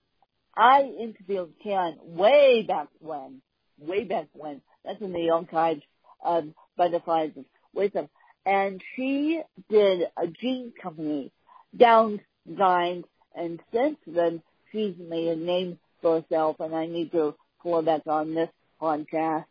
I 0.57 0.83
interviewed 0.83 1.55
Karen 1.63 1.99
way 2.03 2.65
back 2.67 2.89
when, 2.99 3.43
way 3.79 4.05
back 4.05 4.29
when. 4.33 4.61
That's 4.85 5.01
in 5.01 5.13
the 5.13 5.31
archives 5.31 5.83
of 6.23 6.45
Butterflies 6.77 7.33
of 7.37 7.45
Wisdom. 7.73 8.09
And 8.47 8.83
she 8.95 9.41
did 9.71 10.03
a 10.17 10.27
jean 10.27 10.73
company, 10.81 11.33
Downs 11.77 12.21
Designs, 12.47 13.05
and 13.35 13.61
since 13.73 13.97
then 14.07 14.43
she's 14.71 14.95
made 14.99 15.29
a 15.29 15.37
name 15.37 15.79
for 16.03 16.21
herself, 16.21 16.57
and 16.61 16.75
I 16.75 16.87
need 16.87 17.13
to 17.13 17.35
pull 17.63 17.77
her 17.77 17.83
back 17.83 18.03
on 18.07 18.35
this 18.35 18.51
podcast. 18.81 19.47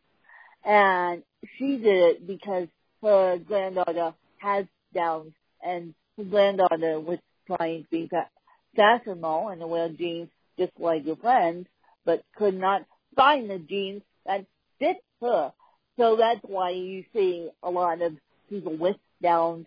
And 0.66 1.24
she 1.58 1.78
did 1.78 1.86
it 1.86 2.28
because 2.28 2.68
her 3.02 3.38
granddaughter 3.38 4.14
has 4.38 4.66
Downs, 4.94 5.34
and 5.62 5.94
her 6.18 6.24
granddaughter 6.24 7.00
was 7.00 7.20
trying 7.48 7.84
to 7.84 7.90
be 7.90 8.08
fa- 8.08 8.30
fashion 8.76 9.22
mall 9.22 9.50
and 9.50 9.68
wear 9.70 9.90
jeans 9.90 10.30
just 10.58 10.72
like 10.80 11.06
your 11.06 11.16
friends, 11.16 11.68
but 12.06 12.24
could 12.36 12.54
not 12.54 12.84
find 13.16 13.50
the 13.50 13.60
jeans 13.60 14.04
that 14.26 14.46
fit 14.80 14.98
her. 15.22 15.52
So 15.98 16.16
that's 16.16 16.40
why 16.44 16.72
you 16.72 17.04
see 17.14 17.50
a 17.62 17.70
lot 17.70 18.02
of 18.02 18.14
people 18.50 18.78
with 18.78 18.98
downs 19.22 19.66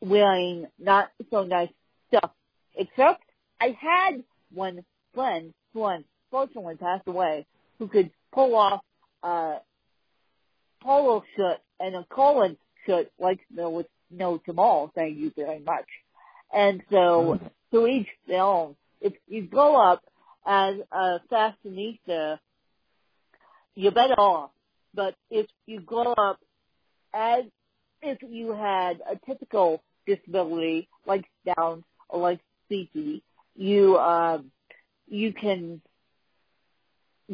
wearing 0.00 0.66
not 0.78 1.10
so 1.30 1.44
nice 1.44 1.70
stuff. 2.08 2.30
Except 2.76 3.22
I 3.60 3.76
had 3.80 4.24
one 4.52 4.84
friend 5.14 5.52
who 5.72 5.84
unfortunately 5.84 6.76
passed 6.76 7.06
away 7.06 7.46
who 7.78 7.88
could 7.88 8.10
pull 8.32 8.54
off 8.56 8.80
a 9.22 9.56
polo 10.84 11.24
shirt 11.36 11.58
and 11.80 11.96
a 11.96 12.04
collar 12.10 12.54
shirt 12.86 13.10
like 13.18 13.40
there 13.50 13.68
was 13.68 13.86
no 14.10 14.38
tomorrow. 14.38 14.92
Thank 14.94 15.18
you 15.18 15.32
very 15.34 15.60
much. 15.60 15.86
And 16.52 16.82
so 16.90 17.40
to 17.72 17.86
each 17.86 18.06
their 18.28 18.42
own. 18.42 18.76
If 19.00 19.14
you 19.26 19.42
grow 19.42 19.74
up 19.74 20.02
as 20.46 20.76
a 20.92 21.18
fashionista, 21.30 22.38
you're 23.74 23.92
better 23.92 24.14
off. 24.14 24.50
But 24.94 25.16
if 25.30 25.46
you 25.66 25.80
grow 25.80 26.12
up 26.12 26.38
as 27.12 27.44
if 28.00 28.18
you 28.22 28.52
had 28.52 29.00
a 29.10 29.16
typical 29.26 29.82
disability 30.06 30.88
like 31.06 31.24
Down 31.56 31.82
or 32.08 32.20
like 32.20 32.40
CP, 32.70 33.22
you 33.56 33.98
um, 33.98 34.52
you 35.08 35.32
can 35.32 35.80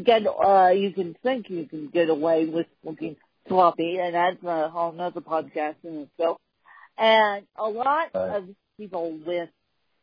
get 0.02 0.22
uh, 0.26 0.70
you 0.74 0.92
can 0.92 1.14
think 1.22 1.50
you 1.50 1.66
can 1.66 1.88
get 1.88 2.08
away 2.08 2.46
with 2.46 2.66
looking 2.84 3.16
sloppy, 3.48 3.98
and 3.98 4.14
that's 4.14 4.42
a 4.44 4.68
whole 4.68 4.98
other 5.00 5.20
podcast 5.20 5.76
in 5.84 6.00
itself. 6.02 6.38
And 6.98 7.46
a 7.56 7.68
lot 7.68 8.10
Right. 8.14 8.36
of 8.36 8.48
people 8.76 9.12
with 9.26 9.48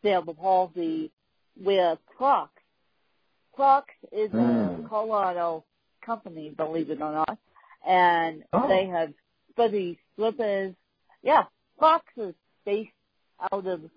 cerebral 0.02 0.36
palsy 0.36 1.12
wear 1.56 1.98
Crocs. 2.06 2.62
Crocs 3.54 3.94
is 4.12 4.32
a 4.34 4.38
Mm. 4.38 4.88
Colorado 4.90 5.64
company, 6.02 6.50
believe 6.52 6.90
it 6.92 7.02
or 7.02 7.12
not, 7.12 7.38
and 7.86 8.44
Oh. 8.54 8.68
they 8.68 8.86
have 8.88 9.14
fuzzy 9.56 10.00
slippers. 10.16 10.76
Yeah, 11.22 11.46
Crocs 11.78 12.18
is 12.18 12.36
based 12.66 12.92
out 13.52 13.66
of 13.66 13.90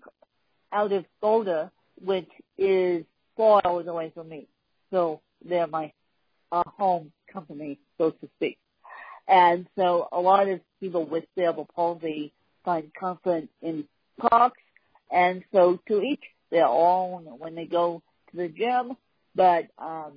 out 0.72 0.92
of 0.92 1.04
Boulder, 1.20 1.70
which 1.96 2.30
is 2.56 3.04
four 3.34 3.60
hours 3.66 3.86
away 3.88 4.10
from 4.10 4.28
me. 4.28 4.46
So 4.90 5.20
they're 5.42 5.66
my 5.66 5.92
uh, 6.52 6.62
home 6.68 7.12
company, 7.32 7.78
so 7.98 8.10
to 8.10 8.28
speak. 8.36 8.58
And 9.30 9.68
so 9.78 10.08
a 10.10 10.20
lot 10.20 10.48
of 10.48 10.60
people 10.80 11.06
with 11.06 11.24
cerebral 11.36 11.68
palsy 11.76 12.32
find 12.64 12.92
comfort 12.92 13.44
in 13.62 13.84
Crocs, 14.18 14.60
and 15.10 15.44
so 15.54 15.78
to 15.86 16.02
each 16.02 16.24
their 16.50 16.66
own 16.66 17.26
when 17.38 17.54
they 17.54 17.64
go 17.64 18.02
to 18.30 18.36
the 18.36 18.48
gym. 18.48 18.96
But 19.36 19.68
um, 19.78 20.14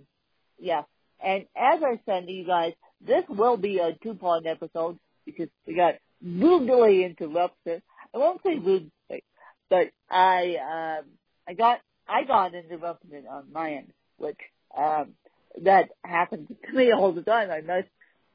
yeah, 0.60 0.82
and 1.24 1.44
as 1.56 1.82
I 1.84 2.00
said 2.08 2.26
to 2.26 2.32
you 2.32 2.46
guys, 2.46 2.74
this 3.06 3.24
will 3.30 3.56
be 3.56 3.78
a 3.78 3.94
two-part 4.02 4.48
episode 4.48 4.98
because 5.26 5.50
we 5.68 5.76
got 5.76 5.96
rudely 6.26 7.06
interrupted. 7.06 7.84
I 8.16 8.18
won't 8.18 8.42
say 8.44 8.56
rudely, 8.56 9.24
but 9.70 9.92
I 10.10 10.56
um, 11.00 11.06
I 11.48 11.54
got 11.54 11.82
I 12.10 12.24
got 12.24 12.56
interrupted 12.56 13.26
on 13.30 13.54
my 13.54 13.74
end, 13.74 13.94
which 14.18 14.40
um, 14.76 15.14
that 15.62 15.90
happens 16.04 16.50
to 16.66 16.74
me 16.74 16.92
all 16.92 17.12
the 17.12 17.22
time. 17.22 17.52
I 17.52 17.62
must 17.62 17.90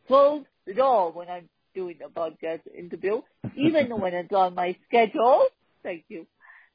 close 0.07 0.45
the 0.75 0.83
all 0.83 1.13
when 1.13 1.29
I'm 1.29 1.49
doing 1.75 1.99
a 2.05 2.09
podcast 2.09 2.61
interview, 2.77 3.21
even 3.57 3.89
when 4.01 4.15
it's 4.15 4.33
on 4.33 4.55
my 4.55 4.77
schedule. 4.87 5.47
Thank 5.83 6.05
you. 6.09 6.27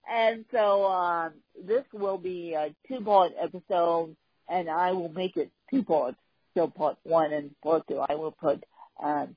And 0.09 0.45
so 0.51 0.85
um, 0.85 1.33
this 1.65 1.83
will 1.93 2.17
be 2.17 2.53
a 2.53 2.75
two-part 2.87 3.31
episode, 3.41 4.15
and 4.49 4.69
I 4.69 4.91
will 4.91 5.09
make 5.09 5.37
it 5.37 5.51
two 5.71 5.83
parts. 5.83 6.17
So 6.55 6.67
part 6.67 6.97
one 7.03 7.33
and 7.33 7.51
part 7.61 7.83
two. 7.87 7.99
I 7.99 8.15
will 8.15 8.31
put 8.31 8.63
um, 9.01 9.35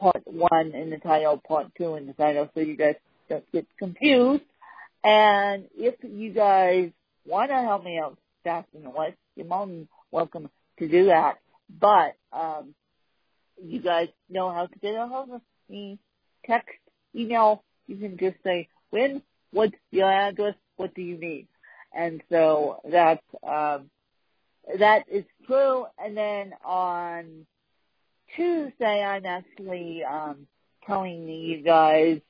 part 0.00 0.22
one 0.24 0.72
in 0.74 0.90
the 0.90 0.98
title, 0.98 1.40
part 1.46 1.68
two 1.76 1.94
in 1.94 2.06
the 2.06 2.12
title, 2.12 2.48
so 2.54 2.60
you 2.60 2.76
guys 2.76 2.96
don't 3.28 3.50
get 3.52 3.66
confused. 3.78 4.42
And 5.04 5.66
if 5.76 5.94
you 6.02 6.32
guys 6.32 6.90
want 7.24 7.50
to 7.50 7.56
help 7.56 7.84
me 7.84 8.00
out 8.02 8.18
fast 8.42 8.68
and 8.74 8.92
what, 8.92 9.14
you're 9.36 9.46
more 9.46 9.66
than 9.66 9.88
welcome 10.10 10.50
to 10.78 10.88
do 10.88 11.06
that. 11.06 11.38
But 11.68 12.16
um, 12.32 12.74
you 13.62 13.80
guys 13.80 14.08
know 14.28 14.50
how 14.50 14.66
to 14.66 14.78
get 14.78 14.94
a 14.94 15.06
hold 15.06 15.30
of 15.30 15.40
me. 15.68 15.98
Text, 16.46 16.76
email. 17.14 17.62
You 17.86 17.96
can 17.96 18.16
just 18.18 18.36
say 18.44 18.68
when, 18.90 19.22
what's 19.52 19.74
your 19.90 20.10
address, 20.10 20.54
what 20.76 20.94
do 20.94 21.02
you 21.02 21.18
need, 21.18 21.46
and 21.92 22.22
so 22.30 22.80
that's 22.90 23.22
um, 23.42 23.90
that 24.78 25.04
is 25.10 25.24
true. 25.46 25.86
And 25.98 26.16
then 26.16 26.52
on 26.64 27.46
Tuesday, 28.34 29.02
I'm 29.02 29.24
actually 29.24 30.02
um, 30.04 30.46
telling 30.86 31.28
you 31.28 31.62
guys 31.62 32.20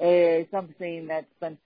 uh, 0.00 0.44
something 0.50 1.06
that's 1.08 1.32
been 1.40 1.58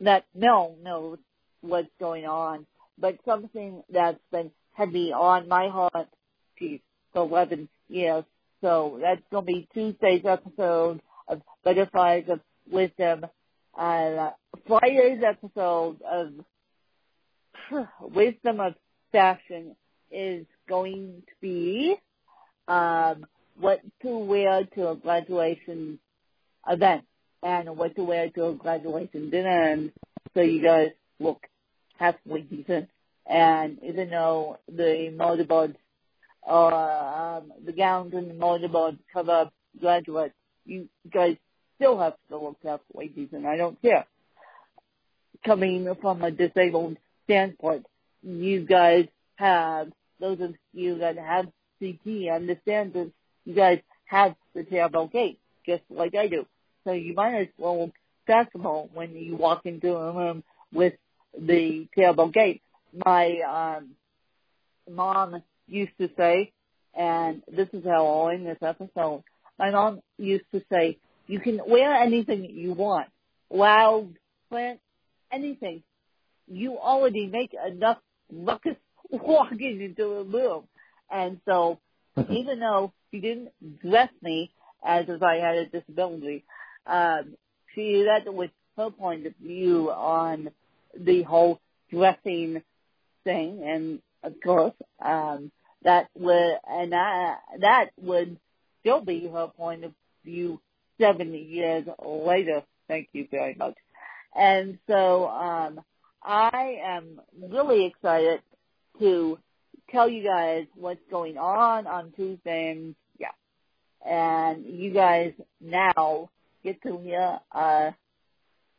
that 0.00 0.24
no 0.34 0.76
knows 0.82 1.18
what's 1.60 1.88
going 2.00 2.26
on, 2.26 2.66
but 2.98 3.18
something 3.24 3.82
that's 3.90 4.20
been 4.30 4.50
heavy 4.72 5.12
on 5.12 5.48
my 5.48 5.68
heart 5.68 6.08
geez, 6.58 6.80
for 7.12 7.22
11 7.22 7.68
years. 7.88 8.24
So 8.60 8.98
that's 9.00 9.22
going 9.30 9.46
to 9.46 9.52
be 9.52 9.68
Tuesday's 9.72 10.24
episode 10.24 11.00
of 11.28 11.42
Butterflies 11.64 12.24
of 12.28 12.40
Wisdom. 12.70 13.26
Uh, 13.78 14.30
Friday's 14.66 15.22
episode 15.26 15.98
of 16.02 16.32
Wisdom 18.00 18.60
of 18.60 18.74
Fashion 19.12 19.76
is 20.10 20.46
going 20.68 21.22
to 21.26 21.32
be 21.40 21.96
um, 22.66 23.26
what 23.58 23.80
to 24.02 24.18
wear 24.18 24.64
to 24.74 24.90
a 24.90 24.96
graduation 24.96 25.98
event 26.68 27.04
and 27.42 27.76
what 27.76 27.94
to 27.96 28.04
wear 28.04 28.30
to 28.30 28.48
a 28.48 28.54
graduation 28.54 29.30
dinner. 29.30 29.62
And 29.70 29.92
so 30.34 30.40
you 30.40 30.62
guys 30.62 30.90
look 31.20 31.46
halfway 31.98 32.42
decent. 32.42 32.88
And 33.26 33.78
even 33.82 34.10
though 34.10 34.58
the 34.68 35.12
mortarboards 35.14 35.76
or 36.48 36.72
um, 36.72 37.52
the 37.64 37.72
gowns 37.72 38.14
and 38.14 38.30
the 38.30 38.34
mortarboards 38.34 38.98
cover 39.12 39.32
up 39.32 39.52
graduates, 39.78 40.34
you 40.64 40.88
guys 41.12 41.36
still 41.76 41.98
have 41.98 42.14
to 42.30 42.38
look 42.38 42.56
halfway 42.64 43.08
decent. 43.08 43.44
I 43.46 43.56
don't 43.56 43.80
care. 43.82 44.06
Coming 45.44 45.88
from 46.00 46.22
a 46.22 46.30
disabled 46.30 46.96
standpoint, 47.24 47.86
you 48.22 48.64
guys 48.64 49.06
have, 49.36 49.92
those 50.18 50.40
of 50.40 50.54
you 50.72 50.98
that 50.98 51.18
have 51.18 51.46
CP 51.80 52.34
understand 52.34 52.94
that 52.94 53.12
you 53.44 53.54
guys 53.54 53.80
have 54.06 54.34
the 54.54 54.64
terrible 54.64 55.06
gait, 55.06 55.38
just 55.66 55.82
like 55.90 56.14
I 56.14 56.28
do. 56.28 56.46
So 56.84 56.92
you 56.92 57.14
might 57.14 57.34
as 57.34 57.48
well 57.58 57.82
look 57.82 57.94
fashionable 58.26 58.90
when 58.94 59.14
you 59.14 59.36
walk 59.36 59.66
into 59.66 59.94
a 59.94 60.12
room 60.12 60.42
with 60.72 60.94
the 61.38 61.86
terrible 61.96 62.28
gait. 62.28 62.62
My 63.04 63.76
um, 63.78 63.90
mom 64.90 65.42
used 65.68 65.92
to 66.00 66.08
say, 66.16 66.52
and 66.94 67.42
this 67.50 67.68
is 67.72 67.84
how 67.84 68.06
I'll 68.06 68.30
end 68.30 68.46
this 68.46 68.58
episode, 68.62 69.22
my 69.58 69.70
mom 69.70 70.00
used 70.18 70.44
to 70.52 70.62
say, 70.70 70.98
you 71.26 71.40
can 71.40 71.60
wear 71.66 71.94
anything 71.94 72.44
you 72.44 72.72
want. 72.72 73.08
Loud, 73.50 74.14
print, 74.50 74.80
anything. 75.32 75.82
You 76.46 76.78
already 76.78 77.26
make 77.26 77.54
enough 77.66 77.98
ruckus 78.32 78.76
walking 79.10 79.80
into 79.82 80.04
a 80.04 80.24
room. 80.24 80.64
And 81.10 81.40
so, 81.46 81.78
even 82.16 82.60
though 82.60 82.92
she 83.10 83.20
didn't 83.20 83.50
dress 83.80 84.10
me 84.22 84.50
as 84.84 85.06
if 85.08 85.22
I 85.22 85.36
had 85.36 85.56
a 85.56 85.66
disability, 85.66 86.44
um, 86.86 87.34
she, 87.74 88.06
that 88.06 88.32
was 88.32 88.48
her 88.76 88.90
point 88.90 89.26
of 89.26 89.34
view 89.36 89.90
on 89.90 90.50
the 90.98 91.22
whole 91.22 91.60
dressing 91.90 92.62
thing. 93.24 93.62
And 93.64 94.00
of 94.22 94.34
course, 94.42 94.74
um, 95.04 95.50
that 95.82 96.08
would, 96.14 96.58
and 96.68 96.94
I, 96.94 97.36
that 97.60 97.90
would 98.00 98.38
still 98.80 99.00
be 99.00 99.28
her 99.32 99.48
point 99.48 99.84
of 99.84 99.92
view 100.24 100.60
70 101.00 101.38
years 101.38 101.86
later. 102.04 102.62
Thank 102.88 103.08
you 103.12 103.28
very 103.30 103.54
much. 103.54 103.74
And 104.34 104.78
so, 104.86 105.28
um, 105.28 105.80
I 106.22 106.78
am 106.84 107.20
really 107.50 107.86
excited 107.86 108.42
to 108.98 109.38
tell 109.90 110.08
you 110.08 110.22
guys 110.22 110.66
what's 110.74 111.00
going 111.10 111.38
on 111.38 111.86
on 111.86 112.12
Tuesday 112.12 112.72
and 112.72 112.94
yeah. 113.18 113.28
And 114.04 114.64
you 114.66 114.92
guys 114.92 115.32
now 115.60 116.30
get 116.64 116.82
to 116.82 116.98
hear 116.98 117.38
a 117.52 117.94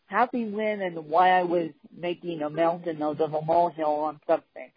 happy 0.07 0.45
win 0.45 0.81
and 0.81 1.07
why 1.07 1.31
I 1.31 1.43
was 1.43 1.71
making 1.95 2.41
a 2.41 2.49
mountain 2.49 3.01
out 3.01 3.21
of 3.21 3.33
a 3.33 3.41
molehill 3.41 3.85
on 3.85 4.19
something. 4.27 4.71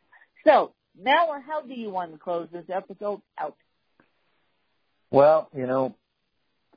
So, 0.44 0.72
now 1.00 1.28
how 1.46 1.62
do 1.62 1.74
you 1.74 1.90
want 1.90 2.12
to 2.12 2.18
close 2.18 2.48
this 2.52 2.64
episode 2.72 3.20
out? 3.38 3.56
Well, 5.10 5.48
you 5.54 5.66
know, 5.66 5.94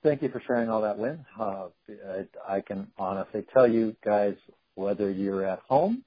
thank 0.04 0.22
you 0.22 0.30
for 0.30 0.42
sharing 0.46 0.70
all 0.70 0.82
that, 0.82 1.00
Lynn. 1.00 1.26
Uh, 1.40 1.68
I, 1.90 2.56
I 2.56 2.62
can 2.62 2.88
honestly 2.98 3.46
tell 3.54 3.68
you 3.68 3.96
guys, 4.04 4.36
whether 4.76 5.10
you're 5.10 5.46
at 5.46 5.60
home, 5.68 6.04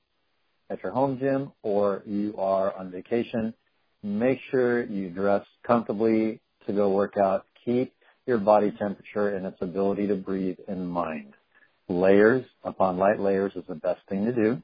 at 0.68 0.82
your 0.82 0.92
home 0.92 1.18
gym, 1.18 1.52
or 1.62 2.02
you 2.06 2.34
are 2.36 2.76
on 2.76 2.90
vacation. 2.90 3.54
Make 4.02 4.38
sure 4.50 4.84
you 4.84 5.08
dress 5.08 5.44
comfortably 5.66 6.40
to 6.66 6.72
go 6.72 6.90
work 6.90 7.16
out. 7.16 7.46
Keep 7.64 7.94
your 8.26 8.38
body 8.38 8.70
temperature 8.78 9.30
and 9.34 9.46
its 9.46 9.56
ability 9.62 10.06
to 10.08 10.14
breathe 10.14 10.58
in 10.68 10.86
mind. 10.86 11.32
Layers 11.88 12.44
upon 12.62 12.98
light 12.98 13.18
layers 13.18 13.52
is 13.56 13.64
the 13.66 13.74
best 13.74 14.00
thing 14.08 14.26
to 14.26 14.32
do. 14.32 14.62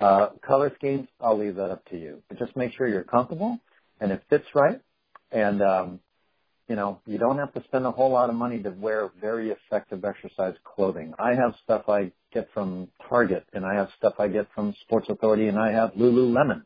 Uh, 0.00 0.28
color 0.44 0.72
schemes, 0.76 1.08
I'll 1.20 1.38
leave 1.38 1.56
that 1.56 1.70
up 1.70 1.84
to 1.90 1.96
you. 1.96 2.22
But 2.28 2.38
just 2.38 2.56
make 2.56 2.72
sure 2.76 2.88
you're 2.88 3.04
comfortable 3.04 3.58
and 4.00 4.12
it 4.12 4.22
fits 4.28 4.46
right. 4.54 4.80
And 5.30 5.62
um, 5.62 6.00
you 6.68 6.76
know, 6.76 7.00
you 7.06 7.18
don't 7.18 7.38
have 7.38 7.52
to 7.54 7.62
spend 7.64 7.84
a 7.86 7.90
whole 7.90 8.10
lot 8.10 8.30
of 8.30 8.36
money 8.36 8.62
to 8.62 8.70
wear 8.70 9.10
very 9.20 9.50
effective 9.50 10.04
exercise 10.04 10.54
clothing. 10.64 11.12
I 11.18 11.34
have 11.34 11.54
stuff 11.62 11.88
I 11.88 12.12
get 12.32 12.48
from 12.54 12.88
Target 13.08 13.44
and 13.52 13.66
I 13.66 13.74
have 13.74 13.88
stuff 13.98 14.14
I 14.18 14.28
get 14.28 14.46
from 14.54 14.74
Sports 14.82 15.06
Authority 15.10 15.48
and 15.48 15.58
I 15.58 15.72
have 15.72 15.92
Lululemon. 15.92 16.62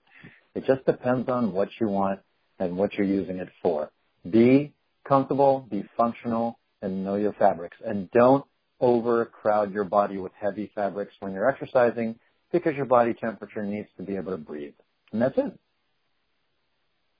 It 0.54 0.64
just 0.66 0.84
depends 0.86 1.28
on 1.28 1.52
what 1.52 1.68
you 1.80 1.88
want 1.88 2.20
and 2.58 2.76
what 2.76 2.94
you're 2.94 3.06
using 3.06 3.38
it 3.38 3.48
for. 3.62 3.90
Be 4.28 4.72
comfortable, 5.06 5.66
be 5.70 5.84
functional, 5.96 6.58
and 6.80 7.04
know 7.04 7.16
your 7.16 7.32
fabrics. 7.32 7.76
And 7.84 8.10
don't 8.12 8.44
overcrowd 8.80 9.72
your 9.72 9.84
body 9.84 10.18
with 10.18 10.32
heavy 10.40 10.70
fabrics 10.74 11.12
when 11.20 11.32
you're 11.32 11.48
exercising 11.48 12.16
because 12.52 12.74
your 12.76 12.86
body 12.86 13.14
temperature 13.14 13.62
needs 13.62 13.88
to 13.96 14.02
be 14.02 14.16
able 14.16 14.32
to 14.32 14.38
breathe. 14.38 14.74
And 15.12 15.22
that's 15.22 15.36
it. 15.38 15.58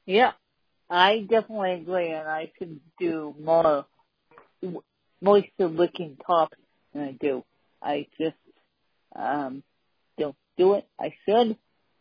Yeah, 0.06 0.32
I 0.88 1.26
definitely 1.28 1.74
agree, 1.74 2.10
and 2.12 2.26
I 2.26 2.50
could 2.58 2.80
do 2.98 3.34
more 3.38 3.84
moisture 5.20 5.68
wicking 5.68 6.16
tops 6.26 6.56
than 6.92 7.02
I 7.02 7.12
do. 7.20 7.44
I 7.82 8.06
just 8.18 8.36
um, 9.14 9.62
don't 10.18 10.36
do 10.56 10.74
it. 10.74 10.86
I 10.98 11.14
should, 11.26 11.56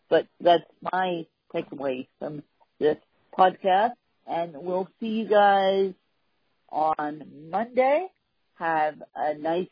but 0.10 0.28
that's 0.40 0.64
my 0.82 1.26
takeaway 1.54 2.08
from 2.20 2.44
this 2.80 2.98
podcast. 3.38 3.92
And 4.26 4.54
we'll 4.56 4.90
see 5.00 5.08
you 5.08 5.28
guys 5.28 5.94
on 6.70 7.50
Monday. 7.50 8.08
Have 8.56 9.02
a 9.16 9.36
nice 9.36 9.70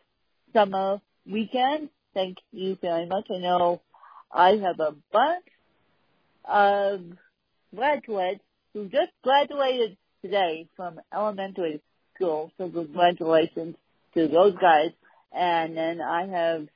summer 0.54 1.02
weekend. 1.30 1.89
Thank 2.15 2.38
you 2.54 2.78
very 2.82 3.06
much. 3.06 3.28
I 3.30 3.39
know 3.39 3.82
I 4.32 4.51
have 4.51 4.80
a 4.80 4.95
bunch 5.12 5.45
of 6.45 7.01
graduates 7.75 8.41
who 8.73 8.86
just 8.86 9.12
graduated 9.21 9.97
today 10.21 10.69
from 10.78 11.01
elementary 11.13 11.82
school. 12.15 12.51
So 12.58 12.69
congratulations 12.69 13.75
to 14.13 14.28
those 14.30 14.56
guys. 14.56 14.91
And 15.34 15.75
then 15.75 15.99
I 16.01 16.28
have 16.28 16.67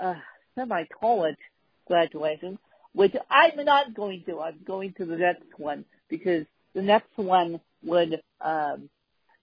uh, 0.00 0.14
semi-college 0.54 1.36
graduation, 1.88 2.60
which 2.92 3.14
I'm 3.28 3.64
not 3.64 3.92
going 3.92 4.22
to. 4.26 4.38
I'm 4.38 4.60
going 4.64 4.94
to 4.98 5.04
the 5.04 5.16
next 5.16 5.42
one 5.56 5.84
because 6.08 6.46
the 6.74 6.82
next 6.82 7.10
one 7.16 7.60
would 7.82 8.20
um, 8.40 8.88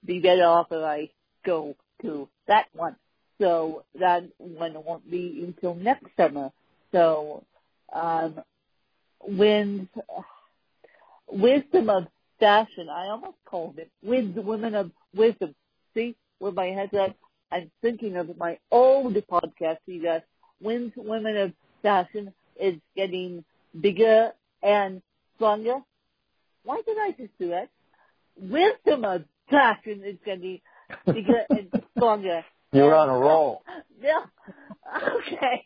be 0.06 0.20
better 0.20 0.46
off 0.46 0.68
if 0.72 0.82
I 0.82 1.10
go 1.46 1.76
to 2.02 2.30
that 2.48 2.68
one. 2.74 2.96
So 3.40 3.84
that 4.00 4.24
one 4.38 4.74
won't 4.84 5.10
be 5.10 5.44
until 5.46 5.76
next 5.76 6.08
summer. 6.18 6.52
So 6.92 7.44
um, 7.94 8.42
when 9.22 9.90
wisdom 11.28 11.90
of 11.90 12.08
fashion. 12.40 12.90
I 12.90 13.08
almost 13.08 13.38
called 13.46 13.78
it 13.80 13.90
with 14.04 14.36
the 14.36 14.42
women 14.42 14.76
of 14.76 14.92
wisdom. 15.16 15.56
See, 15.94 16.16
with 16.40 16.56
my 16.56 16.68
head 16.68 16.94
up, 16.96 17.16
I'm 17.52 17.72
thinking 17.82 18.18
of 18.18 18.38
my 18.38 18.58
old 18.72 19.14
podcast. 19.32 19.78
You 19.86 20.02
guys, 20.04 20.22
when 20.60 20.92
women 20.96 21.38
of 21.38 21.54
fashion 21.82 22.34
is 22.60 22.76
getting 22.96 23.44
bigger 23.80 24.32
and 24.64 25.02
stronger. 25.36 25.80
Why 26.64 26.82
did 26.86 26.98
I 26.98 27.12
just 27.12 27.38
do 27.40 27.50
that? 27.50 27.70
Wisdom 28.40 29.06
of 29.06 29.24
fashion 29.50 30.04
is 30.06 30.18
getting 30.26 30.60
bigger 31.06 31.44
and 31.52 31.72
stronger. 31.98 32.44
You're 32.72 32.96
on 32.96 33.10
a 33.10 33.18
roll. 33.18 33.62
Yeah. 34.02 34.26
Okay. 34.96 35.66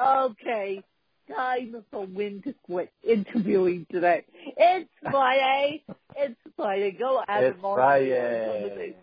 Okay 0.00 0.82
time 1.28 1.84
for 1.90 2.06
Win 2.06 2.42
to 2.42 2.54
quit 2.64 2.90
interviewing 3.02 3.86
today. 3.90 4.24
It's 4.56 4.90
Friday. 5.02 5.84
it's 6.16 6.40
Friday. 6.56 6.92
Go 6.92 7.22
out 7.26 7.42
It's 7.42 7.60
Friday. 7.60 8.94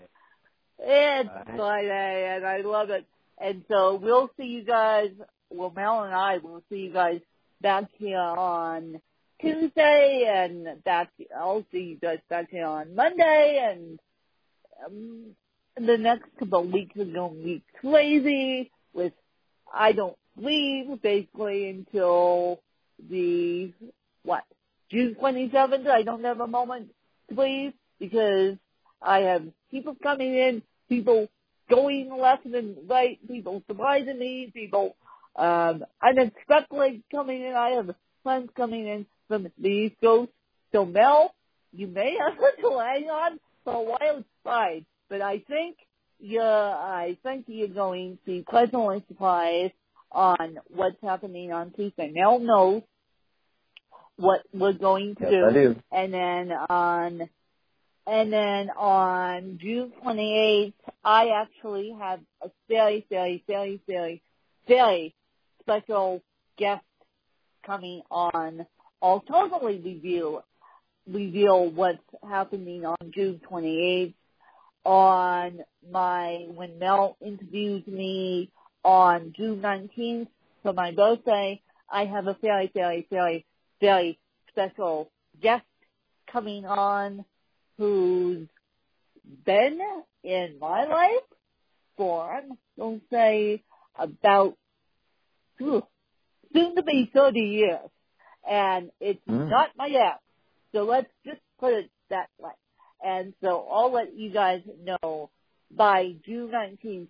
It's 0.79 1.29
Friday, 1.55 2.35
and 2.35 2.45
I 2.45 2.61
love 2.61 2.89
it. 2.89 3.05
And 3.39 3.63
so 3.69 3.95
we'll 3.95 4.29
see 4.37 4.45
you 4.45 4.63
guys. 4.63 5.11
Well, 5.49 5.71
Mel 5.75 6.03
and 6.03 6.13
I 6.13 6.37
will 6.39 6.63
see 6.69 6.77
you 6.77 6.93
guys 6.93 7.21
back 7.61 7.85
here 7.97 8.17
on 8.17 8.99
Tuesday, 9.41 10.25
and 10.27 10.83
back. 10.83 11.11
I'll 11.37 11.65
see 11.71 11.81
you 11.81 11.97
guys 11.97 12.19
back 12.29 12.49
here 12.49 12.65
on 12.65 12.95
Monday, 12.95 13.61
and 13.63 13.99
um, 14.85 15.35
the 15.77 15.97
next 15.97 16.25
couple 16.39 16.61
of 16.61 16.71
weeks 16.71 16.95
are 16.97 17.05
going 17.05 17.37
to 17.37 17.43
be 17.43 17.63
crazy 17.81 18.71
with 18.93 19.13
I 19.73 19.91
don't 19.91 20.17
leave 20.37 21.01
basically 21.01 21.69
until 21.69 22.61
the 23.09 23.73
what 24.23 24.43
June 24.91 25.15
27th. 25.21 25.87
I 25.87 26.03
don't 26.03 26.23
have 26.23 26.39
a 26.39 26.47
moment 26.47 26.89
to 27.29 27.41
leave 27.41 27.73
because 27.99 28.55
I 29.01 29.19
have 29.19 29.43
people 29.71 29.95
coming 30.01 30.33
in, 30.35 30.61
people 30.89 31.27
going 31.69 32.15
left 32.17 32.45
and 32.45 32.77
right, 32.89 33.19
people 33.27 33.63
surprising 33.67 34.19
me, 34.19 34.51
people 34.53 34.95
um, 35.35 35.83
unexpectedly 36.01 37.03
coming 37.11 37.41
in. 37.41 37.53
I 37.53 37.71
have 37.71 37.95
friends 38.23 38.49
coming 38.55 38.87
in 38.87 39.05
from 39.27 39.47
the 39.57 39.69
East 39.69 39.95
Coast. 40.01 40.31
So 40.71 40.85
Mel, 40.85 41.33
you 41.73 41.87
may 41.87 42.17
have 42.17 42.37
to 42.37 42.79
hang 42.79 43.09
on 43.09 43.39
for 43.63 43.73
a 43.73 43.81
while. 43.81 44.17
It's 44.19 44.27
fine, 44.43 44.85
but 45.09 45.21
I 45.21 45.39
think 45.39 45.77
you're, 46.19 46.43
I 46.43 47.17
think 47.23 47.45
you're 47.47 47.67
going 47.67 48.17
to 48.17 48.25
be 48.25 48.45
pleasantly 48.47 49.03
surprised 49.07 49.73
on 50.11 50.59
what's 50.69 51.01
happening 51.01 51.51
on 51.51 51.71
Tuesday. 51.71 52.11
Mel 52.13 52.39
knows 52.39 52.83
what 54.17 54.41
we're 54.53 54.73
going 54.73 55.15
to 55.15 55.23
yes, 55.23 55.31
do. 55.31 55.45
I 55.45 55.53
do. 55.53 55.75
And 55.91 56.13
then 56.13 56.51
on 56.51 57.29
and 58.07 58.31
then 58.31 58.69
on 58.69 59.57
June 59.59 59.91
28th, 60.03 60.73
I 61.03 61.29
actually 61.29 61.95
have 61.99 62.19
a 62.41 62.51
very, 62.69 63.03
very, 63.09 63.43
very, 63.47 63.81
very, 63.87 64.21
very 64.67 65.15
special 65.61 66.21
guest 66.55 66.83
coming 67.65 68.03
on. 68.11 68.67
I'll 69.01 69.21
totally 69.21 69.79
reveal 69.79 70.43
reveal 71.07 71.69
what's 71.69 71.99
happening 72.27 72.85
on 72.85 72.97
June 73.13 73.41
28th 73.51 74.13
on 74.85 75.59
my 75.91 76.45
when 76.53 76.79
Mel 76.79 77.17
interviewed 77.25 77.87
me 77.87 78.51
on 78.83 79.33
June 79.35 79.59
19th 79.61 80.27
for 80.63 80.73
my 80.73 80.91
birthday, 80.91 81.61
I 81.89 82.05
have 82.05 82.27
a 82.27 82.37
very, 82.41 82.71
very, 82.73 83.07
very, 83.09 83.45
very 83.81 84.19
special 84.49 85.11
guest 85.41 85.65
coming 86.31 86.65
on 86.65 87.25
who's 87.77 88.47
been 89.45 89.79
in 90.23 90.57
my 90.59 90.85
life 90.85 91.23
for, 91.97 92.41
don't 92.77 93.01
say, 93.11 93.63
about 93.97 94.55
whew, 95.57 95.83
soon 96.53 96.75
to 96.75 96.83
be 96.83 97.09
30 97.13 97.39
years. 97.39 97.89
And 98.47 98.91
it's 98.99 99.25
Mm. 99.27 99.49
not 99.49 99.75
my 99.75 99.87
ex. 99.89 100.21
So 100.73 100.83
let's 100.83 101.11
just 101.25 101.41
put 101.59 101.73
it 101.73 101.89
that 102.09 102.29
way. 102.37 102.51
And 103.05 103.33
so 103.41 103.67
I'll 103.71 103.93
let 103.93 104.15
you 104.17 104.31
guys 104.31 104.61
know 104.83 105.29
by 105.75 106.13
June 106.25 106.51
19th 106.51 107.07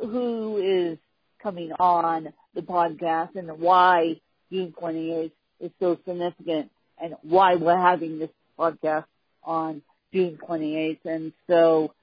who 0.00 0.56
is 0.58 0.98
coming 1.42 1.72
on 1.78 2.32
the 2.54 2.62
podcast 2.62 3.36
and 3.36 3.60
why 3.60 4.20
June 4.52 4.74
28th 4.80 5.32
is 5.60 5.70
so 5.78 5.98
significant 6.06 6.70
and 7.02 7.14
why 7.22 7.54
we're 7.56 7.78
having 7.80 8.18
this 8.18 8.30
podcast 8.58 9.04
on 9.44 9.82
June 10.12 10.38
28th. 10.48 11.04
And 11.04 11.32
so 11.48 11.94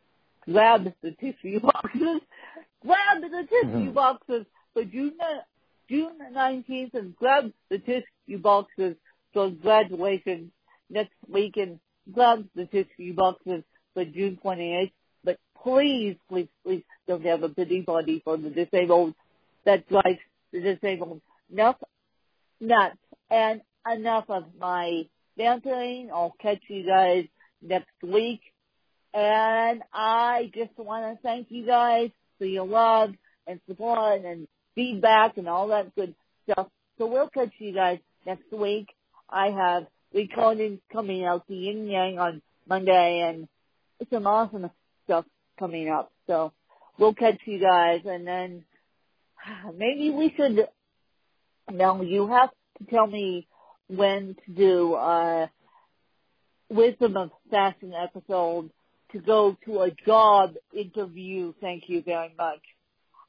grab 0.46 0.94
the 1.02 1.12
tissue 1.12 1.60
boxes, 1.72 2.22
grab 2.82 3.22
the 3.22 3.48
tissue 3.50 3.92
Mhm. 3.92 3.94
boxes 3.94 4.46
for 4.74 4.84
June, 4.86 5.14
June 5.90 6.18
19th 6.34 6.94
and 6.94 7.16
grab 7.16 7.52
the 7.70 7.80
tissue 7.80 8.38
boxes 8.40 8.96
for 9.34 9.50
graduation 9.50 10.52
next 10.90 11.14
week 11.28 11.58
and 11.58 11.80
grab 12.12 12.48
the 12.56 12.66
tissue 12.66 13.14
boxes 13.14 13.64
for 13.94 14.06
June 14.06 14.40
28th. 14.44 14.92
But 15.24 15.38
please, 15.62 16.18
please, 16.30 16.48
please 16.64 16.84
don't 17.08 17.26
have 17.26 17.44
a 17.44 17.50
pity 17.50 17.82
party 17.82 18.22
for 18.24 18.38
the 18.38 18.50
disabled 18.50 19.14
that 19.66 19.88
drives 19.88 20.20
the 20.52 20.62
disabled. 20.62 21.22
Enough 21.52 21.78
nuts 22.60 22.98
and 23.30 23.62
enough 23.92 24.26
of 24.30 24.46
my 24.60 25.04
bantering. 25.38 26.10
I'll 26.14 26.36
catch 26.42 26.62
you 26.68 26.86
guys 26.86 27.26
next 27.62 28.02
week. 28.04 28.42
And 29.14 29.82
I 29.94 30.52
just 30.54 30.78
want 30.78 31.16
to 31.16 31.22
thank 31.22 31.48
you 31.50 31.66
guys 31.66 32.12
for 32.38 32.46
your 32.46 32.68
love 32.68 33.12
and 33.48 33.60
support 33.68 34.24
and 34.24 34.48
feedback 34.76 35.38
and 35.38 35.48
all 35.48 35.70
that 35.70 35.96
good 35.96 36.14
stuff. 36.44 36.68
So 36.98 37.08
we'll 37.08 37.30
catch 37.30 37.54
you 37.60 37.74
guys 37.74 38.00
next 38.26 38.52
week. 38.52 38.88
I 39.30 39.48
have 39.48 39.88
recordings 40.18 40.80
coming 40.92 41.24
out 41.24 41.48
the 41.48 41.56
yin 41.56 41.86
yang 41.86 42.18
on 42.18 42.42
Monday 42.68 43.22
and 43.22 43.48
some 44.12 44.26
awesome 44.26 44.70
stuff 45.06 45.26
coming 45.60 45.90
up. 45.90 46.12
So 46.26 46.54
we'll 46.98 47.14
catch 47.14 47.40
you 47.46 47.60
guys 47.60 48.02
and 48.06 48.26
then 48.26 48.64
maybe 49.78 50.10
we 50.10 50.34
should, 50.36 50.68
now 51.72 52.02
you 52.02 52.28
have 52.28 52.50
to 52.80 52.86
tell 52.90 53.06
me 53.06 53.48
when 53.88 54.36
to 54.46 54.52
do, 54.52 54.94
uh, 54.96 55.48
Wisdom 56.70 57.16
of 57.16 57.30
Fashion 57.50 57.94
episode 57.94 58.72
to 59.12 59.20
go 59.20 59.56
to 59.66 59.82
a 59.82 59.92
job 60.06 60.56
interview. 60.76 61.54
Thank 61.62 61.84
you 61.88 62.02
very 62.02 62.34
much. 62.38 62.60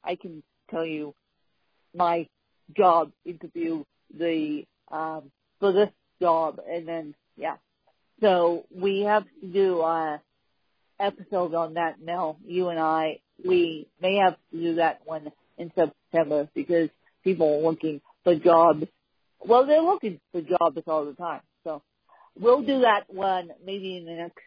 I 0.03 0.15
can 0.15 0.43
tell 0.69 0.85
you 0.85 1.13
my 1.95 2.27
job 2.75 3.11
interview, 3.25 3.85
the, 4.13 4.65
um, 4.91 5.31
for 5.59 5.71
this 5.71 5.89
job 6.19 6.59
and 6.69 6.87
then, 6.87 7.15
yeah. 7.35 7.55
So 8.21 8.65
we 8.75 9.01
have 9.01 9.23
to 9.41 9.47
do, 9.47 9.81
a 9.81 10.21
episode 10.99 11.53
on 11.53 11.75
that 11.75 12.01
now. 12.01 12.37
You 12.45 12.69
and 12.69 12.79
I, 12.79 13.19
we 13.43 13.87
may 14.01 14.17
have 14.17 14.35
to 14.51 14.57
do 14.61 14.75
that 14.75 14.99
one 15.05 15.31
in 15.57 15.71
September 15.75 16.49
because 16.53 16.89
people 17.23 17.59
are 17.59 17.69
looking 17.69 18.01
for 18.23 18.35
jobs. 18.35 18.85
Well, 19.39 19.65
they're 19.65 19.81
looking 19.81 20.19
for 20.31 20.41
jobs 20.41 20.81
all 20.87 21.05
the 21.05 21.13
time. 21.13 21.41
So 21.63 21.81
we'll 22.39 22.61
do 22.61 22.81
that 22.81 23.03
one 23.07 23.51
maybe 23.65 23.97
in 23.97 24.05
the 24.05 24.13
next. 24.13 24.37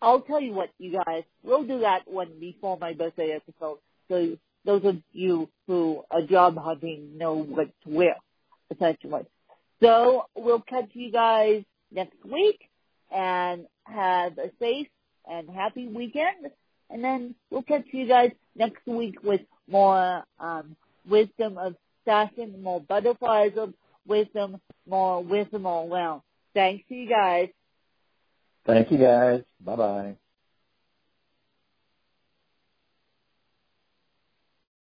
I'll 0.00 0.20
tell 0.20 0.40
you 0.40 0.52
what, 0.52 0.70
you 0.78 0.92
guys. 1.04 1.24
We'll 1.42 1.64
do 1.64 1.80
that 1.80 2.02
one 2.06 2.32
before 2.40 2.78
my 2.78 2.92
birthday 2.92 3.32
episode. 3.32 3.78
So 4.08 4.36
those 4.64 4.84
of 4.84 4.96
you 5.12 5.48
who 5.66 6.02
are 6.10 6.22
job 6.22 6.56
hunting 6.58 7.16
know 7.16 7.34
what 7.34 7.68
to 7.84 7.90
wear, 7.90 8.16
essentially. 8.70 9.22
So 9.84 10.24
we'll 10.34 10.62
catch 10.62 10.88
you 10.94 11.12
guys 11.12 11.62
next 11.92 12.16
week 12.24 12.70
and 13.14 13.66
have 13.84 14.38
a 14.38 14.50
safe 14.58 14.88
and 15.30 15.50
happy 15.50 15.88
weekend. 15.88 16.50
And 16.88 17.04
then 17.04 17.34
we'll 17.50 17.62
catch 17.62 17.84
you 17.92 18.08
guys 18.08 18.30
next 18.56 18.86
week 18.86 19.22
with 19.22 19.42
more 19.68 20.24
um, 20.40 20.74
wisdom 21.06 21.58
of 21.58 21.74
fashion, 22.06 22.62
more 22.62 22.80
butterflies 22.80 23.52
of 23.58 23.74
wisdom, 24.06 24.58
more 24.88 25.22
wisdom 25.22 25.66
all 25.66 25.92
around. 25.92 26.22
Thanks 26.54 26.88
to 26.88 26.94
you 26.94 27.06
guys. 27.06 27.50
Thank 28.64 28.90
you 28.90 28.96
guys. 28.96 29.42
Bye 29.60 29.76
bye. 29.76 30.16